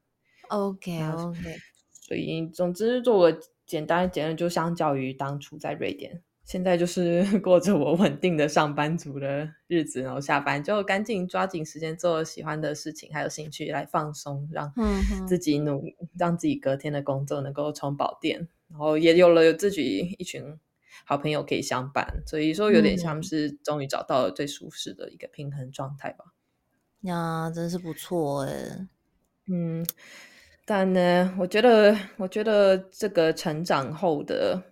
[0.49, 1.59] OK OK，
[2.01, 6.23] 所以总之做个简单结论，就相较于当初在瑞典。
[6.49, 14.73] 现在就是 过着我稳定的上班族的日子，然后下班就赶紧抓紧时间做喜欢的事情，还有兴趣来放松，让
[15.27, 15.85] 自己努，
[16.19, 20.43] 让自己隔天的工作能够充饱电，然后也有了有自己一群
[21.05, 26.25] 好朋友可以相伴，所以说有点像是终于找到了最舒适的一个平衡状态吧。
[27.03, 28.89] 呀，真是不错哎。
[29.51, 29.87] 嗯，
[30.65, 34.63] 但呢，我觉得，我觉得这个成长后的。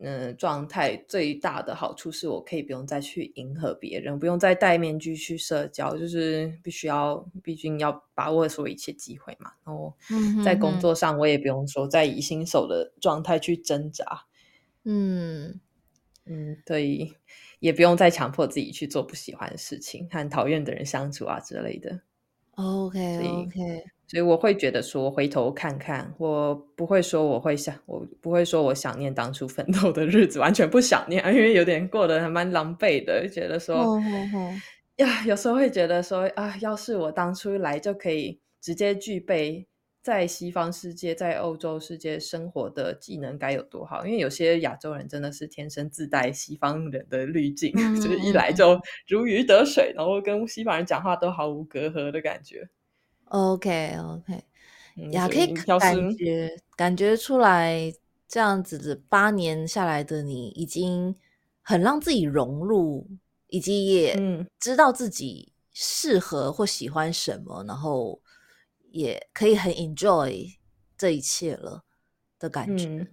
[0.00, 9.50] 嗯，状态最大的好处是我可以不用再去迎合别人，不用再戴面具去社交，就是必须要，毕竟要把握所有一切机会嘛。
[9.64, 9.92] 然后
[10.44, 14.04] 在工作上，我也不用说再以新手的状态去挣扎。
[14.84, 15.60] 嗯
[16.26, 17.12] 嗯，对，
[17.58, 22.00] 也不用再强迫自己去做不喜欢的事情，和讨厌的人相处啊之类的。
[22.58, 23.84] OK OK。
[24.06, 34.00] 所以我会觉得说，回头看看，我不会说我会想，我不会说我想念当初奋斗的日子，完全不想念， 因为有点过得还蛮狼狈的，觉得说，
[34.96, 39.66] 呀，有时候会觉得说，啊，要是我当初来就可以直接具备
[40.08, 44.06] 在西方世界、在欧洲世界生活的技能，该有多好！
[44.06, 52.66] 因为有些亚洲人真的是天生自带西方人的滤镜， 就是一来就如鱼得水，然后跟西方人讲话都毫无隔阂的感觉。
[53.26, 54.42] OK OK，
[54.94, 57.92] 也可以感觉感觉出来，
[58.26, 61.14] 这样子的八年下来的你，已经
[61.60, 63.06] 很让自己融入，
[63.48, 64.18] 以及也
[64.58, 68.22] 知道自己适合或喜欢什么，然后
[68.98, 70.56] 也可以很 enjoy
[70.96, 71.84] 这一切了
[72.38, 73.08] 的感觉。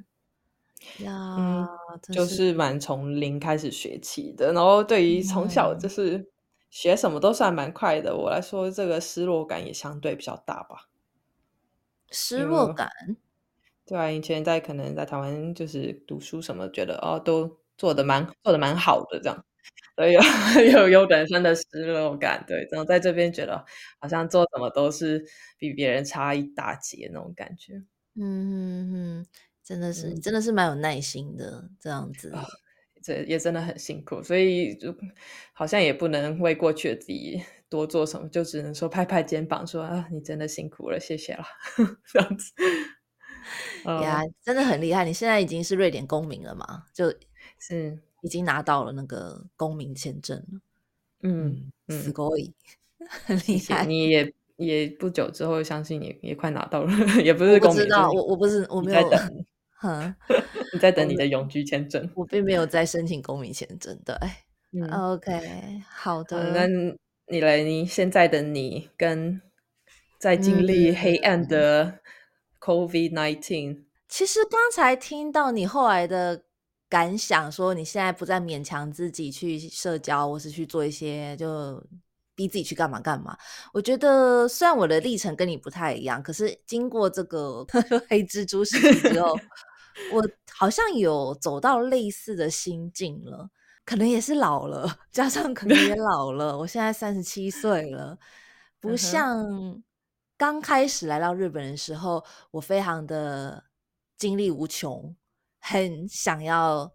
[0.99, 1.67] 呀，
[2.13, 6.31] 就是蛮从零开始学起的，然后对于从小就是。
[6.71, 10.89] 学什么都算蛮快的，我来说这个失落感也相对比较大吧。
[12.11, 12.89] 失落感，
[13.85, 19.45] 对啊，以前在可能在台湾就是读书什么，觉得哦都做的蛮做的蛮好的这样，
[19.95, 20.13] 所以
[20.71, 22.43] 有 有本身的失落感。
[22.47, 23.63] 对，然后在这边觉得
[23.99, 25.23] 好像做什么都是
[25.57, 27.75] 比别人差一大截那种感觉。
[28.15, 29.25] 嗯嗯嗯，
[29.63, 32.33] 真的是，真的是蛮有耐心的这样子。
[33.03, 34.95] 这也真的很辛苦，所以就
[35.53, 37.39] 好像也不能为过去的自己
[37.69, 41.43] 多做什么，就只能说拍拍肩膀，说啊，你真的辛苦了，谢谢了，
[42.11, 42.51] 这样子。
[44.01, 45.05] 呀，真的很厉害！
[45.05, 46.85] 你现在已经是瑞典公民了嘛？
[46.95, 47.13] 就
[47.59, 50.60] 是已经拿到了那个公民签证了。
[51.22, 52.52] 嗯嗯，すごい，
[52.98, 53.84] 很厉害。
[53.84, 56.92] 你也也不久之后，相信你也快拿到了，
[57.22, 59.44] 也不是公民，我我不是我没有等。
[60.72, 62.10] 你在等你的永居签证？
[62.14, 63.98] 我并没有在申请公民签证。
[64.04, 64.14] 对，
[64.90, 66.52] OK，好的。
[66.52, 66.66] 那
[67.26, 69.40] 你来，你现在的你跟
[70.18, 72.00] 在经历黑暗的
[72.60, 76.44] COVID nineteen，其实刚才听到你后来的
[76.89, 81.83] 感想，说你现在不再勉强自己去社交，或是去做一些就。
[82.37, 83.33] 逼自己去干嘛干嘛？
[83.71, 87.65] 我觉得虽然我的历程跟你不太一样，可是经过这个
[88.09, 89.39] 黑蜘蛛事件之后，
[90.11, 93.49] 我好像有走到类似的心境了。
[93.85, 96.57] 可能也是老了，加上可能也 老了。
[96.57, 98.19] 我现在三十七岁了，
[98.81, 99.81] 不像
[100.35, 102.21] 刚开始来到日本的时候，
[102.51, 103.63] 我非常的
[104.17, 105.15] 精力无穷，
[105.67, 106.93] 很想要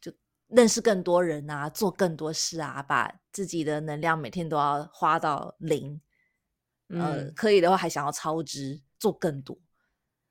[0.00, 0.12] 就。
[0.54, 5.98] 认识更多人啊，做更多事啊，把自己的能量每天都要花到零，
[6.88, 9.58] 呃，可以的话还想要超支做更多。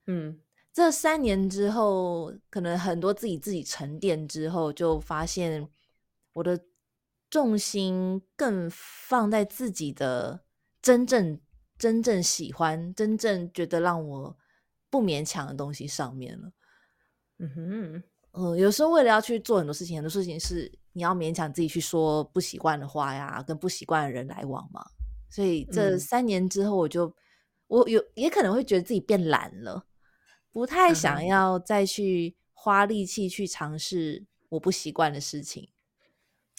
[0.05, 0.39] 嗯，
[0.71, 5.67] 这三年之后，可能很多自己自己沉淀之后，就发现
[6.33, 6.67] 我的
[7.27, 10.45] 重心更放在自己的
[10.83, 11.41] 真正
[11.79, 14.37] 真正喜欢、真正觉得让我
[14.91, 16.51] 不勉强的东西上面了。
[17.41, 18.03] 嗯哼。
[18.33, 24.81] 嗯，有时候为了要去做很多事情，很多事情是你要勉强自己去说不习惯的话呀，跟不习惯的人来往嘛。
[25.29, 27.13] 所以这三年之后，我就
[27.67, 29.85] 我有也可能会觉得自己变懒了，
[30.53, 35.69] 不太想要再去花力气去尝试我不习惯的事情。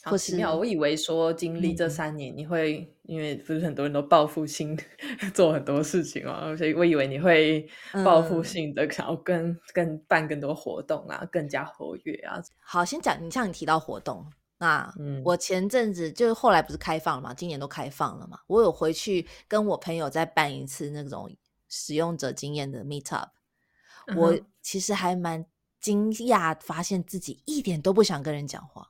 [0.05, 0.55] 好奇妙！
[0.55, 4.77] 我以为说经历这三年，你会因为不是很多人都报复性
[5.33, 7.69] 做很多事情嘛，所以我以为你会
[8.05, 12.43] 报复性的想要跟跟办更多活动啊，更加活跃啊。
[12.61, 14.27] 好，先讲你像你提到活动，
[14.59, 14.93] 那
[15.25, 21.31] 我前阵子就是后来不是开放了嘛，今年都开放了嘛，我有回去跟我朋友再办一次那种
[21.69, 23.31] 使用者经验的 meet up，
[24.17, 25.47] 我其实还蛮
[25.81, 28.89] 惊讶，发现自己一点都不想跟人讲话。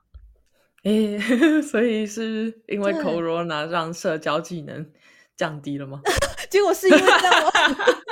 [0.83, 1.19] 诶，
[1.63, 4.91] 所以是因为 Corona 让社交技能
[5.37, 6.01] 降低了吗？
[6.51, 7.51] 结果是因为这样吗？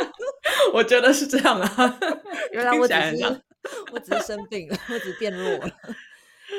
[0.75, 1.99] 我觉得是这样啊。
[2.53, 3.43] 原来我只是
[3.93, 5.69] 我只是生病了，我只是变弱了。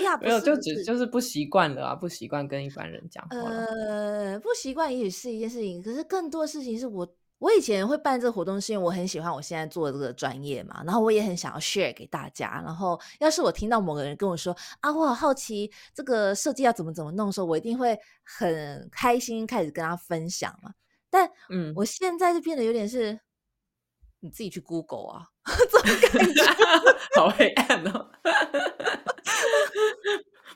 [0.03, 3.38] 呀，没有，就只就是不习惯了啊，不习惯跟一般人讲话。
[3.49, 7.16] 呃，不习惯也许是一件事情，可是更多事情是我。
[7.42, 12.62] 我以前会办这个活动，是因为我很喜欢我现在做的这个专业嘛，然后我也很想要 share 给大家。
[12.64, 20.72] 然后，要是我听到某个人跟我说啊，我好好奇这个设计要怎么怎么弄的时候，我一定会很开心开始跟他分享嘛。
[21.10, 23.20] 但，嗯，我现在就变得有点是，
[24.20, 25.26] 你自己去 Google 啊，
[25.68, 26.44] 怎么感觉
[27.20, 28.08] 好黑暗哦？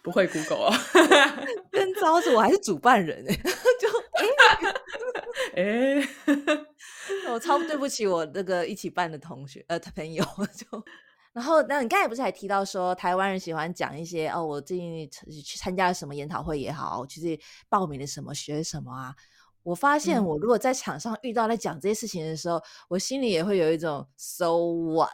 [0.04, 0.78] 不会 Google 啊？
[1.72, 3.36] 跟糟子我还是主办人哎，
[3.82, 4.24] 就哎
[5.56, 6.08] 哎。
[7.32, 10.24] 我超对不 起我那个一起办的同学呃他朋友
[10.56, 10.84] 就，
[11.34, 17.38] 然后那你刚才不是还提到说台湾人喜欢讲一些哦，我最近去参加了什么研讨会也好，其实
[17.70, 19.16] 报名了什么学什么啊？
[19.64, 24.56] 我发现我如果在场上遇到在讲这些事情的时候，我心里也会有一种 so
[24.94, 25.10] what，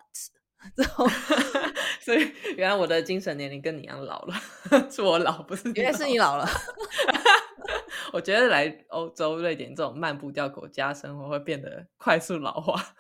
[0.76, 1.08] 之后，
[2.02, 4.36] 所以原来我的精神年龄跟你一样老了，
[4.90, 5.72] 是我老不是？
[5.74, 6.48] 原来是你老了。
[8.14, 12.94] 我觉得来欧洲瑞典这种慢步调国家生活会变得快速老化，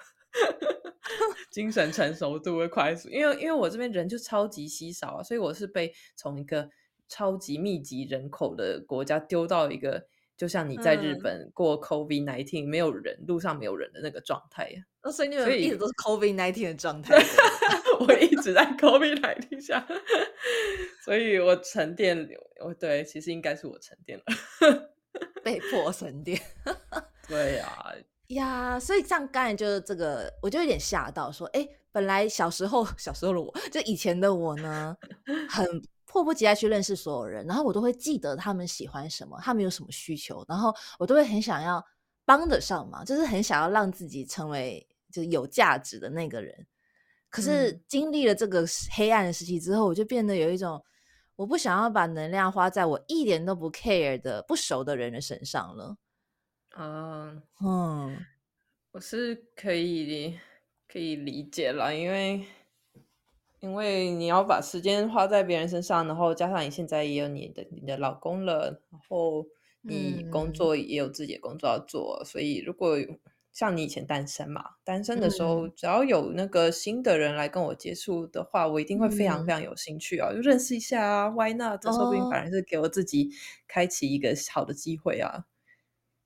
[1.51, 6.69] 精神成熟度会快速，因为因为我这边人就超级稀少啊，所以我是被从一个
[7.09, 10.05] 超级密集人口的国家丢到一个，
[10.41, 14.81] 就像你在日本过 COVID nineteen 没有人，路上没有人的那个状态呀。
[15.11, 17.15] 所以你们一直都是 COVID nineteen 的状态。
[18.01, 19.85] 我一直在 COVID nineteen 下，
[21.05, 22.27] 所以我沉淀，
[22.59, 24.25] 我对，其实应该是我沉淀了。
[25.43, 26.41] 被迫沉淀，
[27.29, 27.93] 对呀，
[28.29, 34.97] 呀，所以像刚才就是这个，我就有点吓到，说，哎，本来小时候小时候的我，就以前的我呢，
[35.47, 41.83] 很迫不及待去认识所有人，然后我都会记得他们喜欢什么，他们有什么需求，然后我都会很想要
[42.25, 46.67] 帮得上忙，就是很想要让自己成为就是有价值的那个人。
[47.29, 50.83] 可是经历了这个黑暗的时期之后，我就变得有一种。
[51.37, 55.97] 我不想要把能量花在我一点都不 care 的不熟的人的身上了。
[56.77, 58.25] 嗯嗯，
[58.91, 60.37] 我是可以
[60.87, 62.45] 可以理解了，因为
[63.61, 69.47] 因为你要把时间花在别人身上，然后加上你现在也有你的你的老公了，然后
[69.81, 72.97] 你工作也有自己的工作要做，所以如果。
[73.53, 81.81] 像你以前单身嘛，单身的时候，只要有那个新的人来跟我接触的话，我一定会非常非常有兴趣啊，就认识一下啊，Why not？
[81.81, 83.29] 这说不定反而是给我自己
[83.67, 85.47] 开启一个好的机会啊。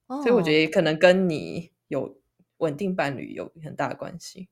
[0.08, 2.16] 所以我觉得可能跟你有
[2.58, 4.48] 稳定伴侣有很大的关系。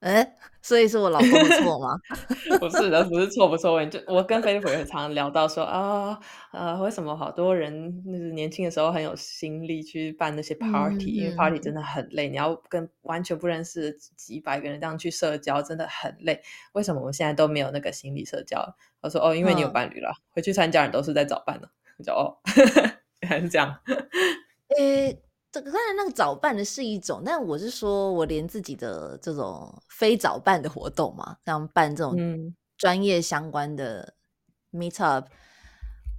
[0.00, 1.94] 哎， 所以是我老公的错吗？
[2.58, 3.84] 不是的，不是错不错。
[3.86, 6.18] 就我跟菲利普也常聊到说啊，
[6.52, 16.40] 呃，为什么好多人那是年轻的时候很有心力去办那些 party，因为 party 真的很累，你要跟完全不认识几百个人这样去社交，真的很累。
[16.72, 18.74] 为什么我们现在都没有那个心理社交？
[19.02, 21.68] 我说哦，因为你有伴侣了，回去参加人都是在找伴呢。
[21.98, 22.36] 我说哦，
[23.20, 23.78] 原来是这样。
[24.78, 25.29] 呃。
[25.52, 32.16] 这个当然，那个早办的是一种，但我是说，我连自己的这种非早办的活动嘛，像办这种
[32.78, 34.14] 专业相关的
[34.72, 35.26] meet up，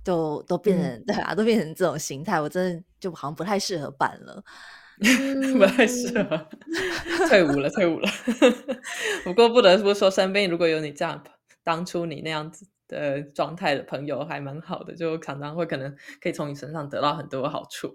[0.03, 4.43] 都都变成对啊，都变成这种形态，我真的就好像不太适合办了，
[5.57, 6.47] 不太适合，
[7.29, 8.09] 退伍了，退伍了。
[9.23, 11.23] 不过不得不说，身边如果有你这样
[11.63, 17.89] 当初你那样子的状态的朋友，还蛮好的，就常常会可能可以从你身上得到很多好处。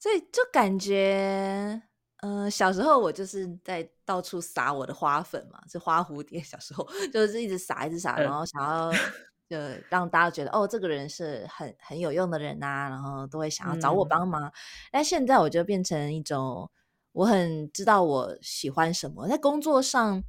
[0.00, 1.80] 所以就感觉，
[2.22, 6.40] 嗯，小时候我就是在到处撒我的花粉嘛，是花蝴蝶。
[6.42, 8.90] 小时候 就是一直撒，一直撒，然后想要
[9.46, 9.58] 就
[9.90, 14.50] 让大家觉得，哦，这个人是很很有用的人呐，然后都会想要找我帮忙。
[14.90, 16.70] 但现在我就变成一种，
[17.12, 20.22] 我很知道我喜欢什么，在工作上，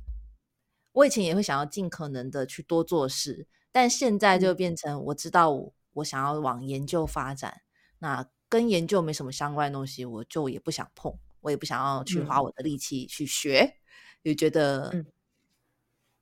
[0.91, 5.49] 我以前也会想要尽可能的去多做事，但现在就变成我知道
[5.93, 7.61] 我想要往研究发展，
[7.99, 8.28] 那。
[8.52, 13.78] 跟研究没什么相关的东西，我就也不想碰，我也不想要去花我的力气去学，
[14.24, 15.06] 也觉得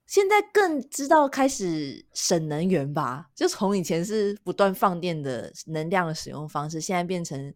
[0.06, 3.32] 现在更知道开始省能源吧？
[3.34, 7.52] 就从以前是不断放电的能量的使用方式，现在变成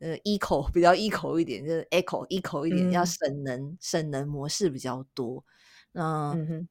[0.00, 5.44] 呃 eco 比较 eco 一点，就是 eco eco 一点，要省能省能模式比较多。
[5.92, 6.66] 嗯，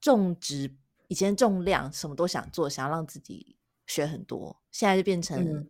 [0.00, 0.74] 种植
[1.06, 3.56] 以前重量什么都想做，想要让自己
[3.86, 5.68] 学很多，现在就变成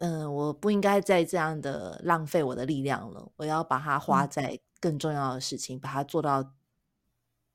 [0.00, 6.52] 嗯，我不应该再这样的浪费我的力量了，我要把它花在更重要的事情，把它做到。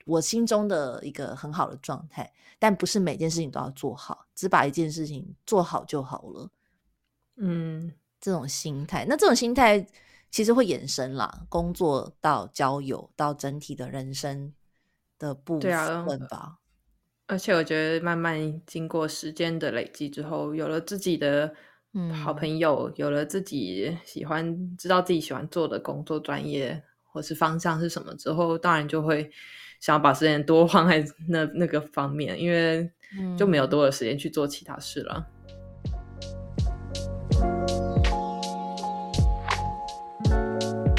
[0.06, 6.52] 我心中的一个很好的状态，但不是每件事情都要做好，只把一件事情做好就好了。
[7.38, 7.92] 嗯，
[8.22, 9.84] 这种心态，那这种心态
[10.30, 14.54] 其实会延伸啦，工作到交友到整体的人生
[15.18, 16.60] 的部分吧。
[17.26, 21.56] 而且我觉得，慢慢经过时间的累积之后，有了自己的
[22.24, 29.32] 好朋友，有了自己喜欢、知道自己喜欢做的工作专业或是方向是什么之后，当然就会。
[29.82, 32.90] 想要把时间多放在 那那个方面，因为
[33.38, 35.28] 就没有多的时间去做其他事了。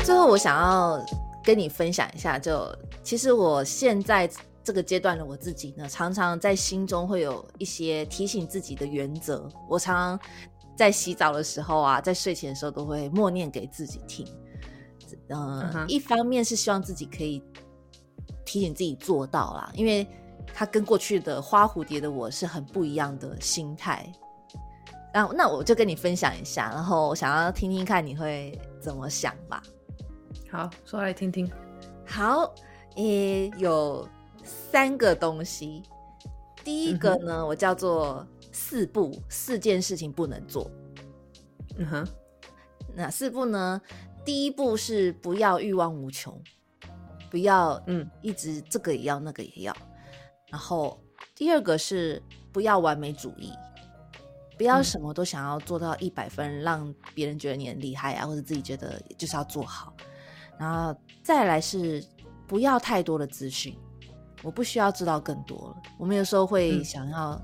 [0.05, 1.05] 最后，我想要
[1.43, 2.71] 跟你分享一下，就
[3.03, 4.31] 其实我现在
[4.63, 9.49] 这个阶段的我自己呢，常常在心中会有一些提醒自己的原则。
[9.69, 10.29] 我常常
[10.77, 14.27] 在洗澡的时候啊，在睡前的时候都会默念给自己听。
[15.29, 17.43] 嗯，一方面是希望自己可以。
[18.49, 20.07] 提醒自己做到啦，因为
[20.55, 24.11] 他跟过去的花蝴蝶的我是很不一样的心态。
[25.13, 29.61] 那我就跟你分享一下，然后想要听听看你会怎么想吧。
[30.49, 31.51] 好，说来听听。
[32.07, 32.55] 好，
[32.95, 34.09] 诶，有
[34.45, 35.83] 三个东西。
[36.63, 38.25] 第一个呢，我叫做
[38.57, 40.71] 四步，四件事情不能做。
[41.77, 42.09] 嗯哼，
[42.95, 43.79] 哪四步呢？
[44.25, 46.43] 第一步是不要欲望无穷。
[47.31, 49.77] 不要，嗯，一直这个也要，那个也要。
[50.49, 50.99] 然后
[51.35, 53.53] 第二个是不要完美主义，
[54.57, 59.95] 不要什么都想要做到一百分，让别人觉得你很厉害啊，或者自己觉得就是要做好。
[60.59, 62.03] 然后再来是
[62.47, 63.77] 不要太多的资讯，
[64.43, 65.83] 我不需要知道更多了。
[65.99, 67.39] 我们有时候会想要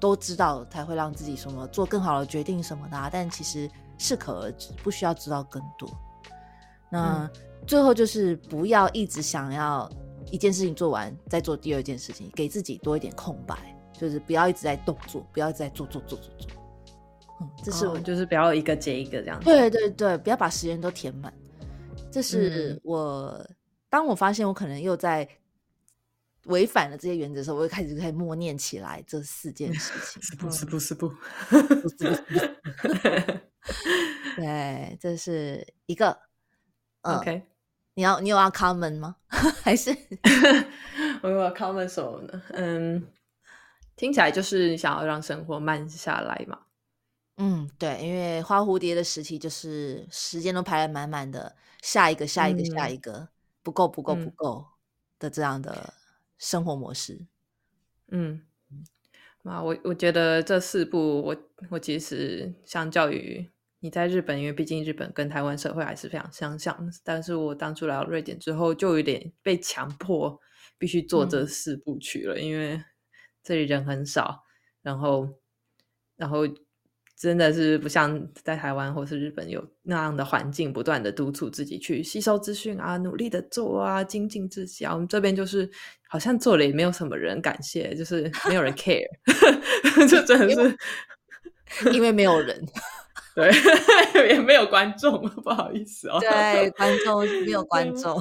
[0.00, 5.88] 都知道，才会让自己什么做更好的决定什么的，但其实适可而止，不需要知道更多。
[6.90, 7.30] 那。
[7.66, 9.90] 最后就是不要一直想要
[10.30, 13.58] 一件事情做完再做第二件事情，给自己多一点空白，
[13.92, 16.50] 就是不要一直在动作，不要再做做做做做。
[17.40, 19.38] 嗯，这是我就是不要一个接一个这样。
[19.40, 21.30] 对对对，不要把时间都填满。
[22.10, 23.44] 这是我
[23.90, 25.28] 当我发现我可能又在
[26.48, 30.22] 违反了这些原则的时候，我就开始开始默念起来这四件事情。
[30.22, 31.08] 是不是不是不？
[34.36, 36.18] 对，这是一个。
[37.02, 37.44] OK。
[37.94, 39.16] 你要你有要 comment 吗？
[39.64, 39.90] 还是
[41.20, 42.42] 我有 common 什么呢？
[42.50, 43.04] 嗯，
[43.96, 46.60] 听起来就是想要让生活慢下来嘛。
[47.38, 53.28] 嗯，对，因为花蝴蝶的时期就是时间都排的满满的，下一个下一个下一个
[53.64, 54.64] 不够不够不够
[55.18, 55.92] 的这样的
[56.38, 57.26] 生活模式。
[58.10, 58.42] 嗯，
[59.42, 61.36] 啊，我我觉得这四部，我
[61.70, 63.50] 我其实相较于。
[63.80, 66.90] 你在日本，因为毕竟日本跟台湾社会还是非常相像。
[67.04, 70.40] 但是我当初来到瑞典之后，就有点被强迫
[70.76, 72.82] 必须做这四部曲了，因为
[73.40, 74.42] 这里人很少，
[74.82, 75.28] 然后，
[76.16, 76.40] 然后
[77.18, 84.94] 真的是不像在台湾或是日本有那样的环境，不断的督促自己去吸收资讯啊，努力的做啊，精进自己啊。
[84.94, 85.68] 我们这边就是
[86.08, 89.04] 好像做了也没有什么人感谢，就是 没有人 care，
[90.08, 92.64] 就真的是因为没有人。
[93.34, 93.50] 对，
[94.34, 96.18] 也没有观众， 不好意思哦。
[96.20, 98.20] 对，观众没有观众。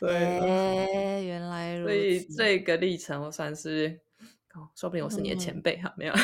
[0.00, 1.92] 对，原来如此。
[1.92, 4.00] 所以这个历程，我算是，
[4.74, 6.14] 说不定我是你的前辈哈，没有。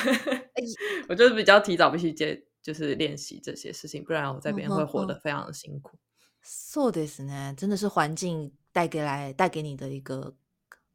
[1.09, 5.99] 我就是比较提早必须接，就是练习这些事情，不然我在别人会活得非常的辛苦。
[6.43, 10.37] So this 呢，真的是环境带给来带给你的一个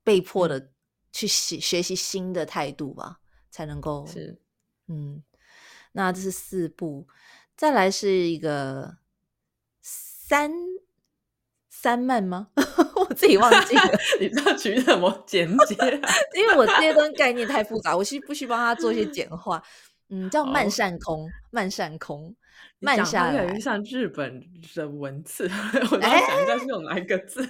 [0.03, 0.71] 被迫的
[1.11, 3.19] 去学学习新的态度吧，
[3.49, 4.39] 才能够是
[4.87, 5.23] 嗯。
[5.91, 7.07] 那这是四步，
[7.57, 8.99] 再来是一个
[9.81, 10.51] 三
[11.81, 12.49] 三慢吗？
[13.09, 13.83] 我自己忘记了。
[14.19, 15.75] 你知道取什么简介？
[16.35, 19.63] 因为我这些东概念太复杂，我需不需帮他做一些简化？
[20.09, 22.35] 嗯，叫慢善空，慢善空，
[22.79, 23.57] 慢下来。
[23.61, 24.43] 像日本
[24.75, 25.49] 的文字，
[25.89, 27.47] 我在想一下是用哪一个字？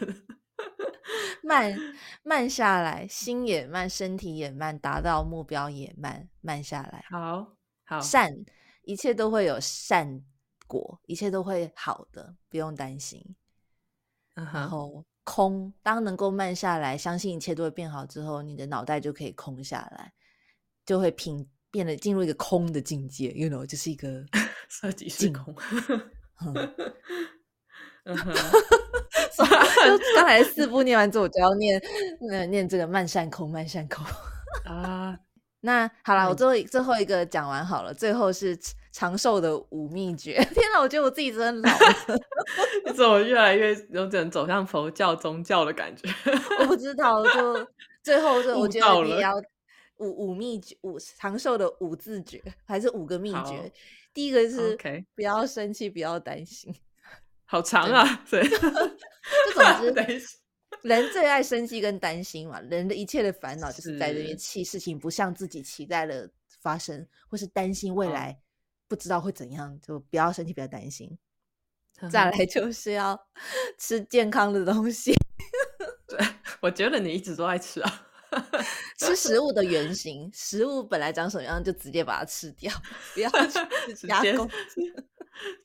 [1.41, 1.75] 慢
[2.21, 7.03] 慢下来，心也慢，身体也慢，达到目标也慢，慢下来。
[7.09, 7.47] 好
[7.85, 7.99] 好。
[7.99, 8.31] 善，
[8.83, 10.21] 一切都会有善
[10.67, 13.25] 果，一切都会好的，不用担心。
[14.53, 20.13] 然后空，当能够慢下来，相信一切都会变好之后，你的脑袋就可以空下来，
[20.85, 24.23] 就会平变得进入一个空的境界，you know，就是一个
[24.69, 25.55] 设计是空。
[28.05, 28.33] 嗯哼，
[29.35, 29.43] 就
[30.15, 31.81] 刚才四步念完之后，我就要念，
[32.49, 34.03] 念这个慢善空，慢善空
[34.63, 35.19] 啊。
[35.59, 38.57] 那好了，我最后最后一个讲完好了，最后是
[38.91, 40.33] 长寿的五秘诀。
[40.53, 42.19] 天哪，我觉得我自己真的老了，
[42.85, 46.09] 你怎么越来越有点走向佛教宗教的感觉？
[46.59, 47.67] 我不知道，就
[48.03, 49.35] 最后就我觉得你要
[49.97, 53.71] 五五秘诀，五长寿的五字诀，还是五个秘诀？
[54.13, 54.77] 第一个是
[55.15, 56.73] 不要生气，不要担心。
[57.45, 58.23] 好长啊！
[58.29, 60.21] 对，就总之，
[60.83, 62.59] 人最爱生气跟担心嘛。
[62.61, 66.29] 人的一切的烦恼就是在这边气事情不像自己期待的
[66.61, 68.39] 发生，或是担心未来
[68.89, 71.17] 不知道会怎样，就不要身体，不要担心。
[72.11, 73.17] 再来就是要
[73.77, 75.13] 吃健康的东西。
[76.07, 76.19] 对，
[76.59, 78.07] 我觉得你一直都爱吃啊，
[78.97, 82.73] 吃食物的原型，食物本来长什么样就直接把它吃掉，
[83.13, 83.29] 不要
[84.07, 84.49] 加工，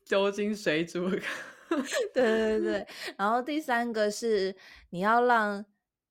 [0.04, 1.08] 酒精水煮。
[1.08, 1.80] 对
[2.12, 4.54] 对对，然后第三个是
[4.90, 5.64] 你要让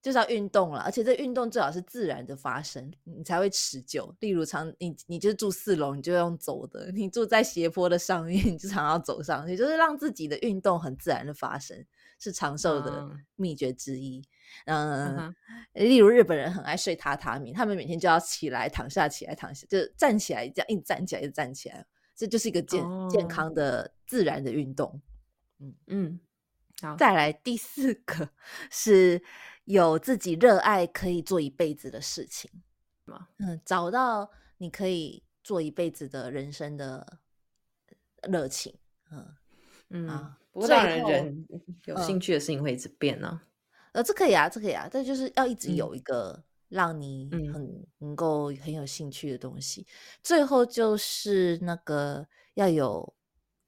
[0.04, 4.14] 就是要运动了，而且这运动最好是自然的发生，你才会持久。
[4.20, 11.82] 例如长你你就是住四楼，你就用走的；你住在斜坡的上面， 你就常要走上去，就是让自己的运动很自然的发生，
[12.20, 14.22] 是长寿的秘诀之一。
[14.66, 15.34] 嗯，
[15.72, 25.02] 例如日本人很爱睡榻榻米，他们每天就要起来躺下，起来躺下，就站起来这样一站起来就站起来，这就是一个健健康的自然的运动。
[25.88, 26.20] 嗯
[26.98, 28.30] 再来第四个
[28.70, 29.22] 是
[29.66, 32.52] 有自己热爱可以做一辈子的事情
[33.38, 37.20] 嗯，找到你可以做一辈子的人生的
[38.30, 38.78] 热情。
[39.12, 39.36] 嗯
[39.90, 41.48] 嗯啊，不过当然人
[41.86, 43.42] 有兴趣的事情会一直变呢。
[43.94, 49.88] 呃，这可以啊，这可以啊，这就是要一直有一个让你很能够很有兴趣的东西。
[50.22, 53.16] 最后就是那个要有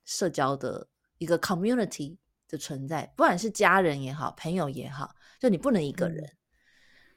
[0.03, 0.88] 社交的。
[1.18, 2.18] 一个 community
[2.49, 6.23] 的存在，不管是家人也好，朋友也好，就你不能一个人，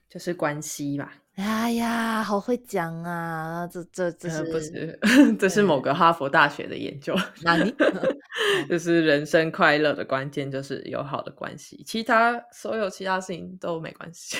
[0.08, 1.14] 就是关系吧。
[1.36, 3.64] 哎呀，好会讲啊！
[3.70, 4.98] 这这这是不是？
[5.38, 7.14] 这是某个哈佛大学的研究。
[7.42, 7.72] 哪里？
[8.68, 14.36] 就是人生快乐的关键就是有好的关系，其他所有其他事情都没关系。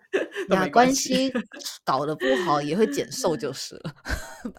[0.48, 1.32] 那关系
[1.84, 3.94] 搞得不好也会减寿就是了。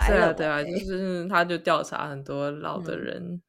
[0.07, 3.39] 对啊，对啊，就是他就调查很多老的人。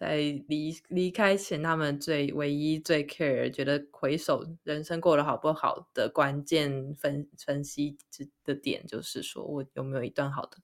[0.00, 7.98] 在离离开前，他们最唯一最 care，觉得回首人生过得好不好的关键分分析
[8.44, 10.58] 的点，就是说我有没有一段好的，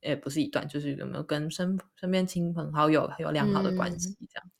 [0.00, 4.50] 也，不是一段，就是有没有跟身身边亲朋好友有良好的关系，这样。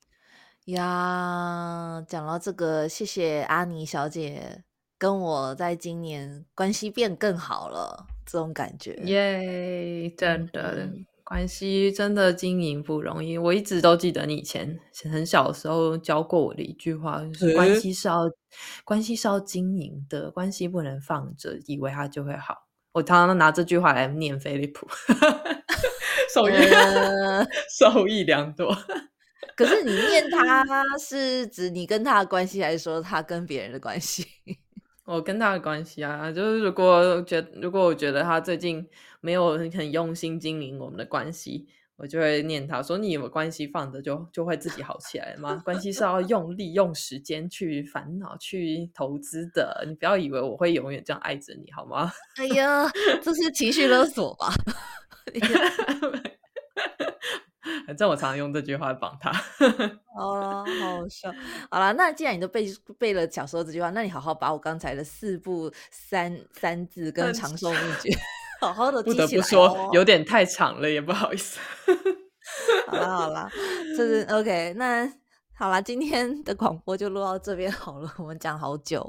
[0.64, 4.64] 呀，讲到这个，谢谢阿妮小姐
[4.98, 10.90] 跟我在今年关系变更好了，这种感觉，耶，真的。
[11.28, 14.78] 关系真的经营不容易，我一直都记得你以前
[15.12, 18.22] 很小的时候教过我的一句话，就是关系是要
[18.82, 22.54] 关系是要经营的，关系不能放着，以为它就会好。
[22.92, 24.88] 我常常拿这句话来念菲利普，
[26.32, 26.54] 受益
[27.78, 28.74] 受益良多。
[29.54, 30.64] 可是你念他
[30.98, 34.26] 是指你跟他的关系，还是说他跟别人的关系？
[35.08, 38.86] 我跟他的关系啊，就是如果觉如果我觉得他最近。
[39.20, 45.60] 没有很用心经营我们的关系，我就会念他说：“你有关系放着就就会自己好起来吗？
[45.64, 52.88] 关系是要用力用时间去烦恼去投资的，你不要以为我会永远这样爱着你好吗？”哎呀，
[53.20, 54.54] 这是情绪勒索吧？
[57.86, 59.30] 反正我常常用这句话绑他。
[60.18, 61.32] 哦，好笑。
[61.70, 62.66] 好了，那既然你都背
[62.98, 68.10] 背了小时候这句话，那你好好把我刚才的四步三三字跟长寿秘诀。
[68.60, 71.60] 好好的记起来，不得不说有点太长了，也不好意思。
[72.88, 73.48] 好了好了，
[73.96, 74.74] 这是 OK。
[74.76, 75.08] 那
[75.54, 78.12] 好了，今天的广播就录到这边好了。
[78.18, 79.04] 我们讲好久，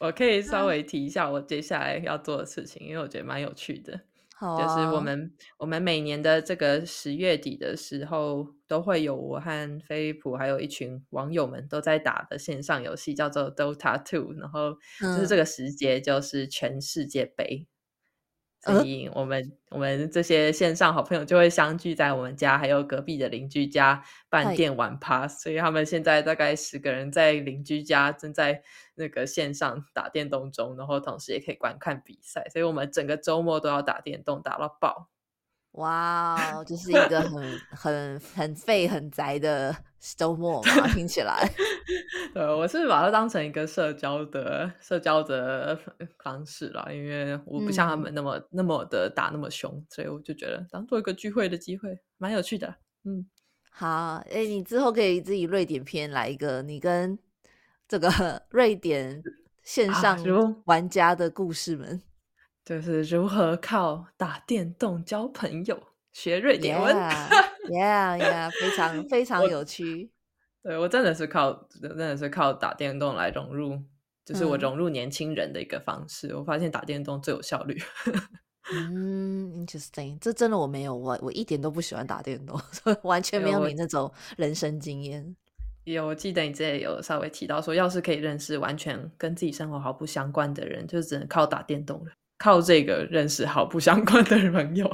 [0.00, 4.00] 我可以稍微提一下我接下来要做的事情，因为我觉得蛮有趣的。
[4.38, 14.32] 好，就是我们我们每年的这个十月底的时候，都会有我和飞利浦还有一群网友们都在打的线上游戏，叫做 Dota Two。
[14.34, 17.66] 然后就是这个时节，就是全世界杯。
[18.60, 25.28] 所以我们我们这些线上好朋友就会相聚在我们家，还有隔壁的邻居家办电玩趴。
[25.28, 28.62] 所以他们现在大概十个人在邻居家正在
[28.94, 32.46] 那个线上打电动中，然后同时也可以观看比赛。
[32.52, 35.08] 所以我们整个周末都要打电动，打到爆。
[35.78, 39.74] 哇，就是一个很很很废很宅的
[40.16, 41.48] 周末嘛，听起来。
[42.34, 45.78] 对，我是把它当成一个社交的社交的
[46.22, 52.74] 方式啦，因为我不像他们那么那么的打那么凶，所以我就觉得当做一个聚会的机会，蛮有趣的。
[53.04, 53.24] 嗯，
[53.70, 57.16] 好，哎，你之后可以自己瑞典篇来一个，你跟
[57.86, 58.10] 这个
[58.50, 59.22] 瑞典
[59.62, 60.18] 线上
[60.64, 62.02] 玩家的故事们。
[62.68, 66.94] 就是如何靠打电动交朋友、学瑞典文
[67.70, 70.10] ，Yeah Yeah，非常非常有趣。
[70.62, 73.82] 对我真的是靠，真的是靠打电动来融入，
[74.22, 76.36] 就是我融入年轻人的一个方式。
[76.36, 77.74] 我发现打电动最有效率。
[78.70, 82.60] 嗯，Interesting，这真的我没有，我我一点都不喜欢打电动，
[83.02, 85.34] 完全没有你那种人生经验。
[85.84, 92.12] 有，我记得你之前有稍微提到说，要是可以认识完全跟自己生活毫不相关的人，就只能靠打电动了。
[92.38, 94.88] 靠这个认识好不相关的朋友，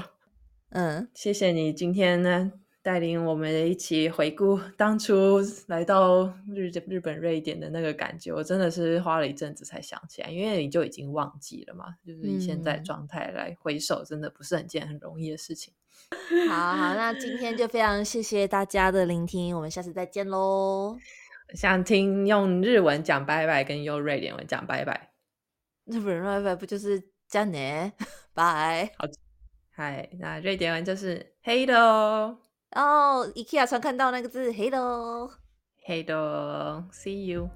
[0.70, 2.50] 嗯，谢谢你今天呢
[2.82, 6.24] 带领我们一起回顾当初来到
[6.54, 15.72] 日日本瑞典的那个感觉，我真的是花了一阵子才想起来，因为你就已经忘记了嘛，就是以现在状态来回首，真的不是很件很容易的事情。
[16.48, 20.96] 好好，那今天就非常谢谢大家的聆听，我们下次再见喽。
[21.54, 25.12] 想听用日文讲拜拜，跟用瑞典文讲拜拜，
[25.84, 27.13] 日本人拜拜不就是？
[27.28, 27.92] 加呢，
[28.34, 28.92] 拜。
[28.96, 29.06] 好，
[29.70, 32.38] 嗨，那瑞典文就是 hello。
[32.70, 35.30] 哦，IKEA 常看到那个字 hello。
[35.86, 37.48] Hello，see you。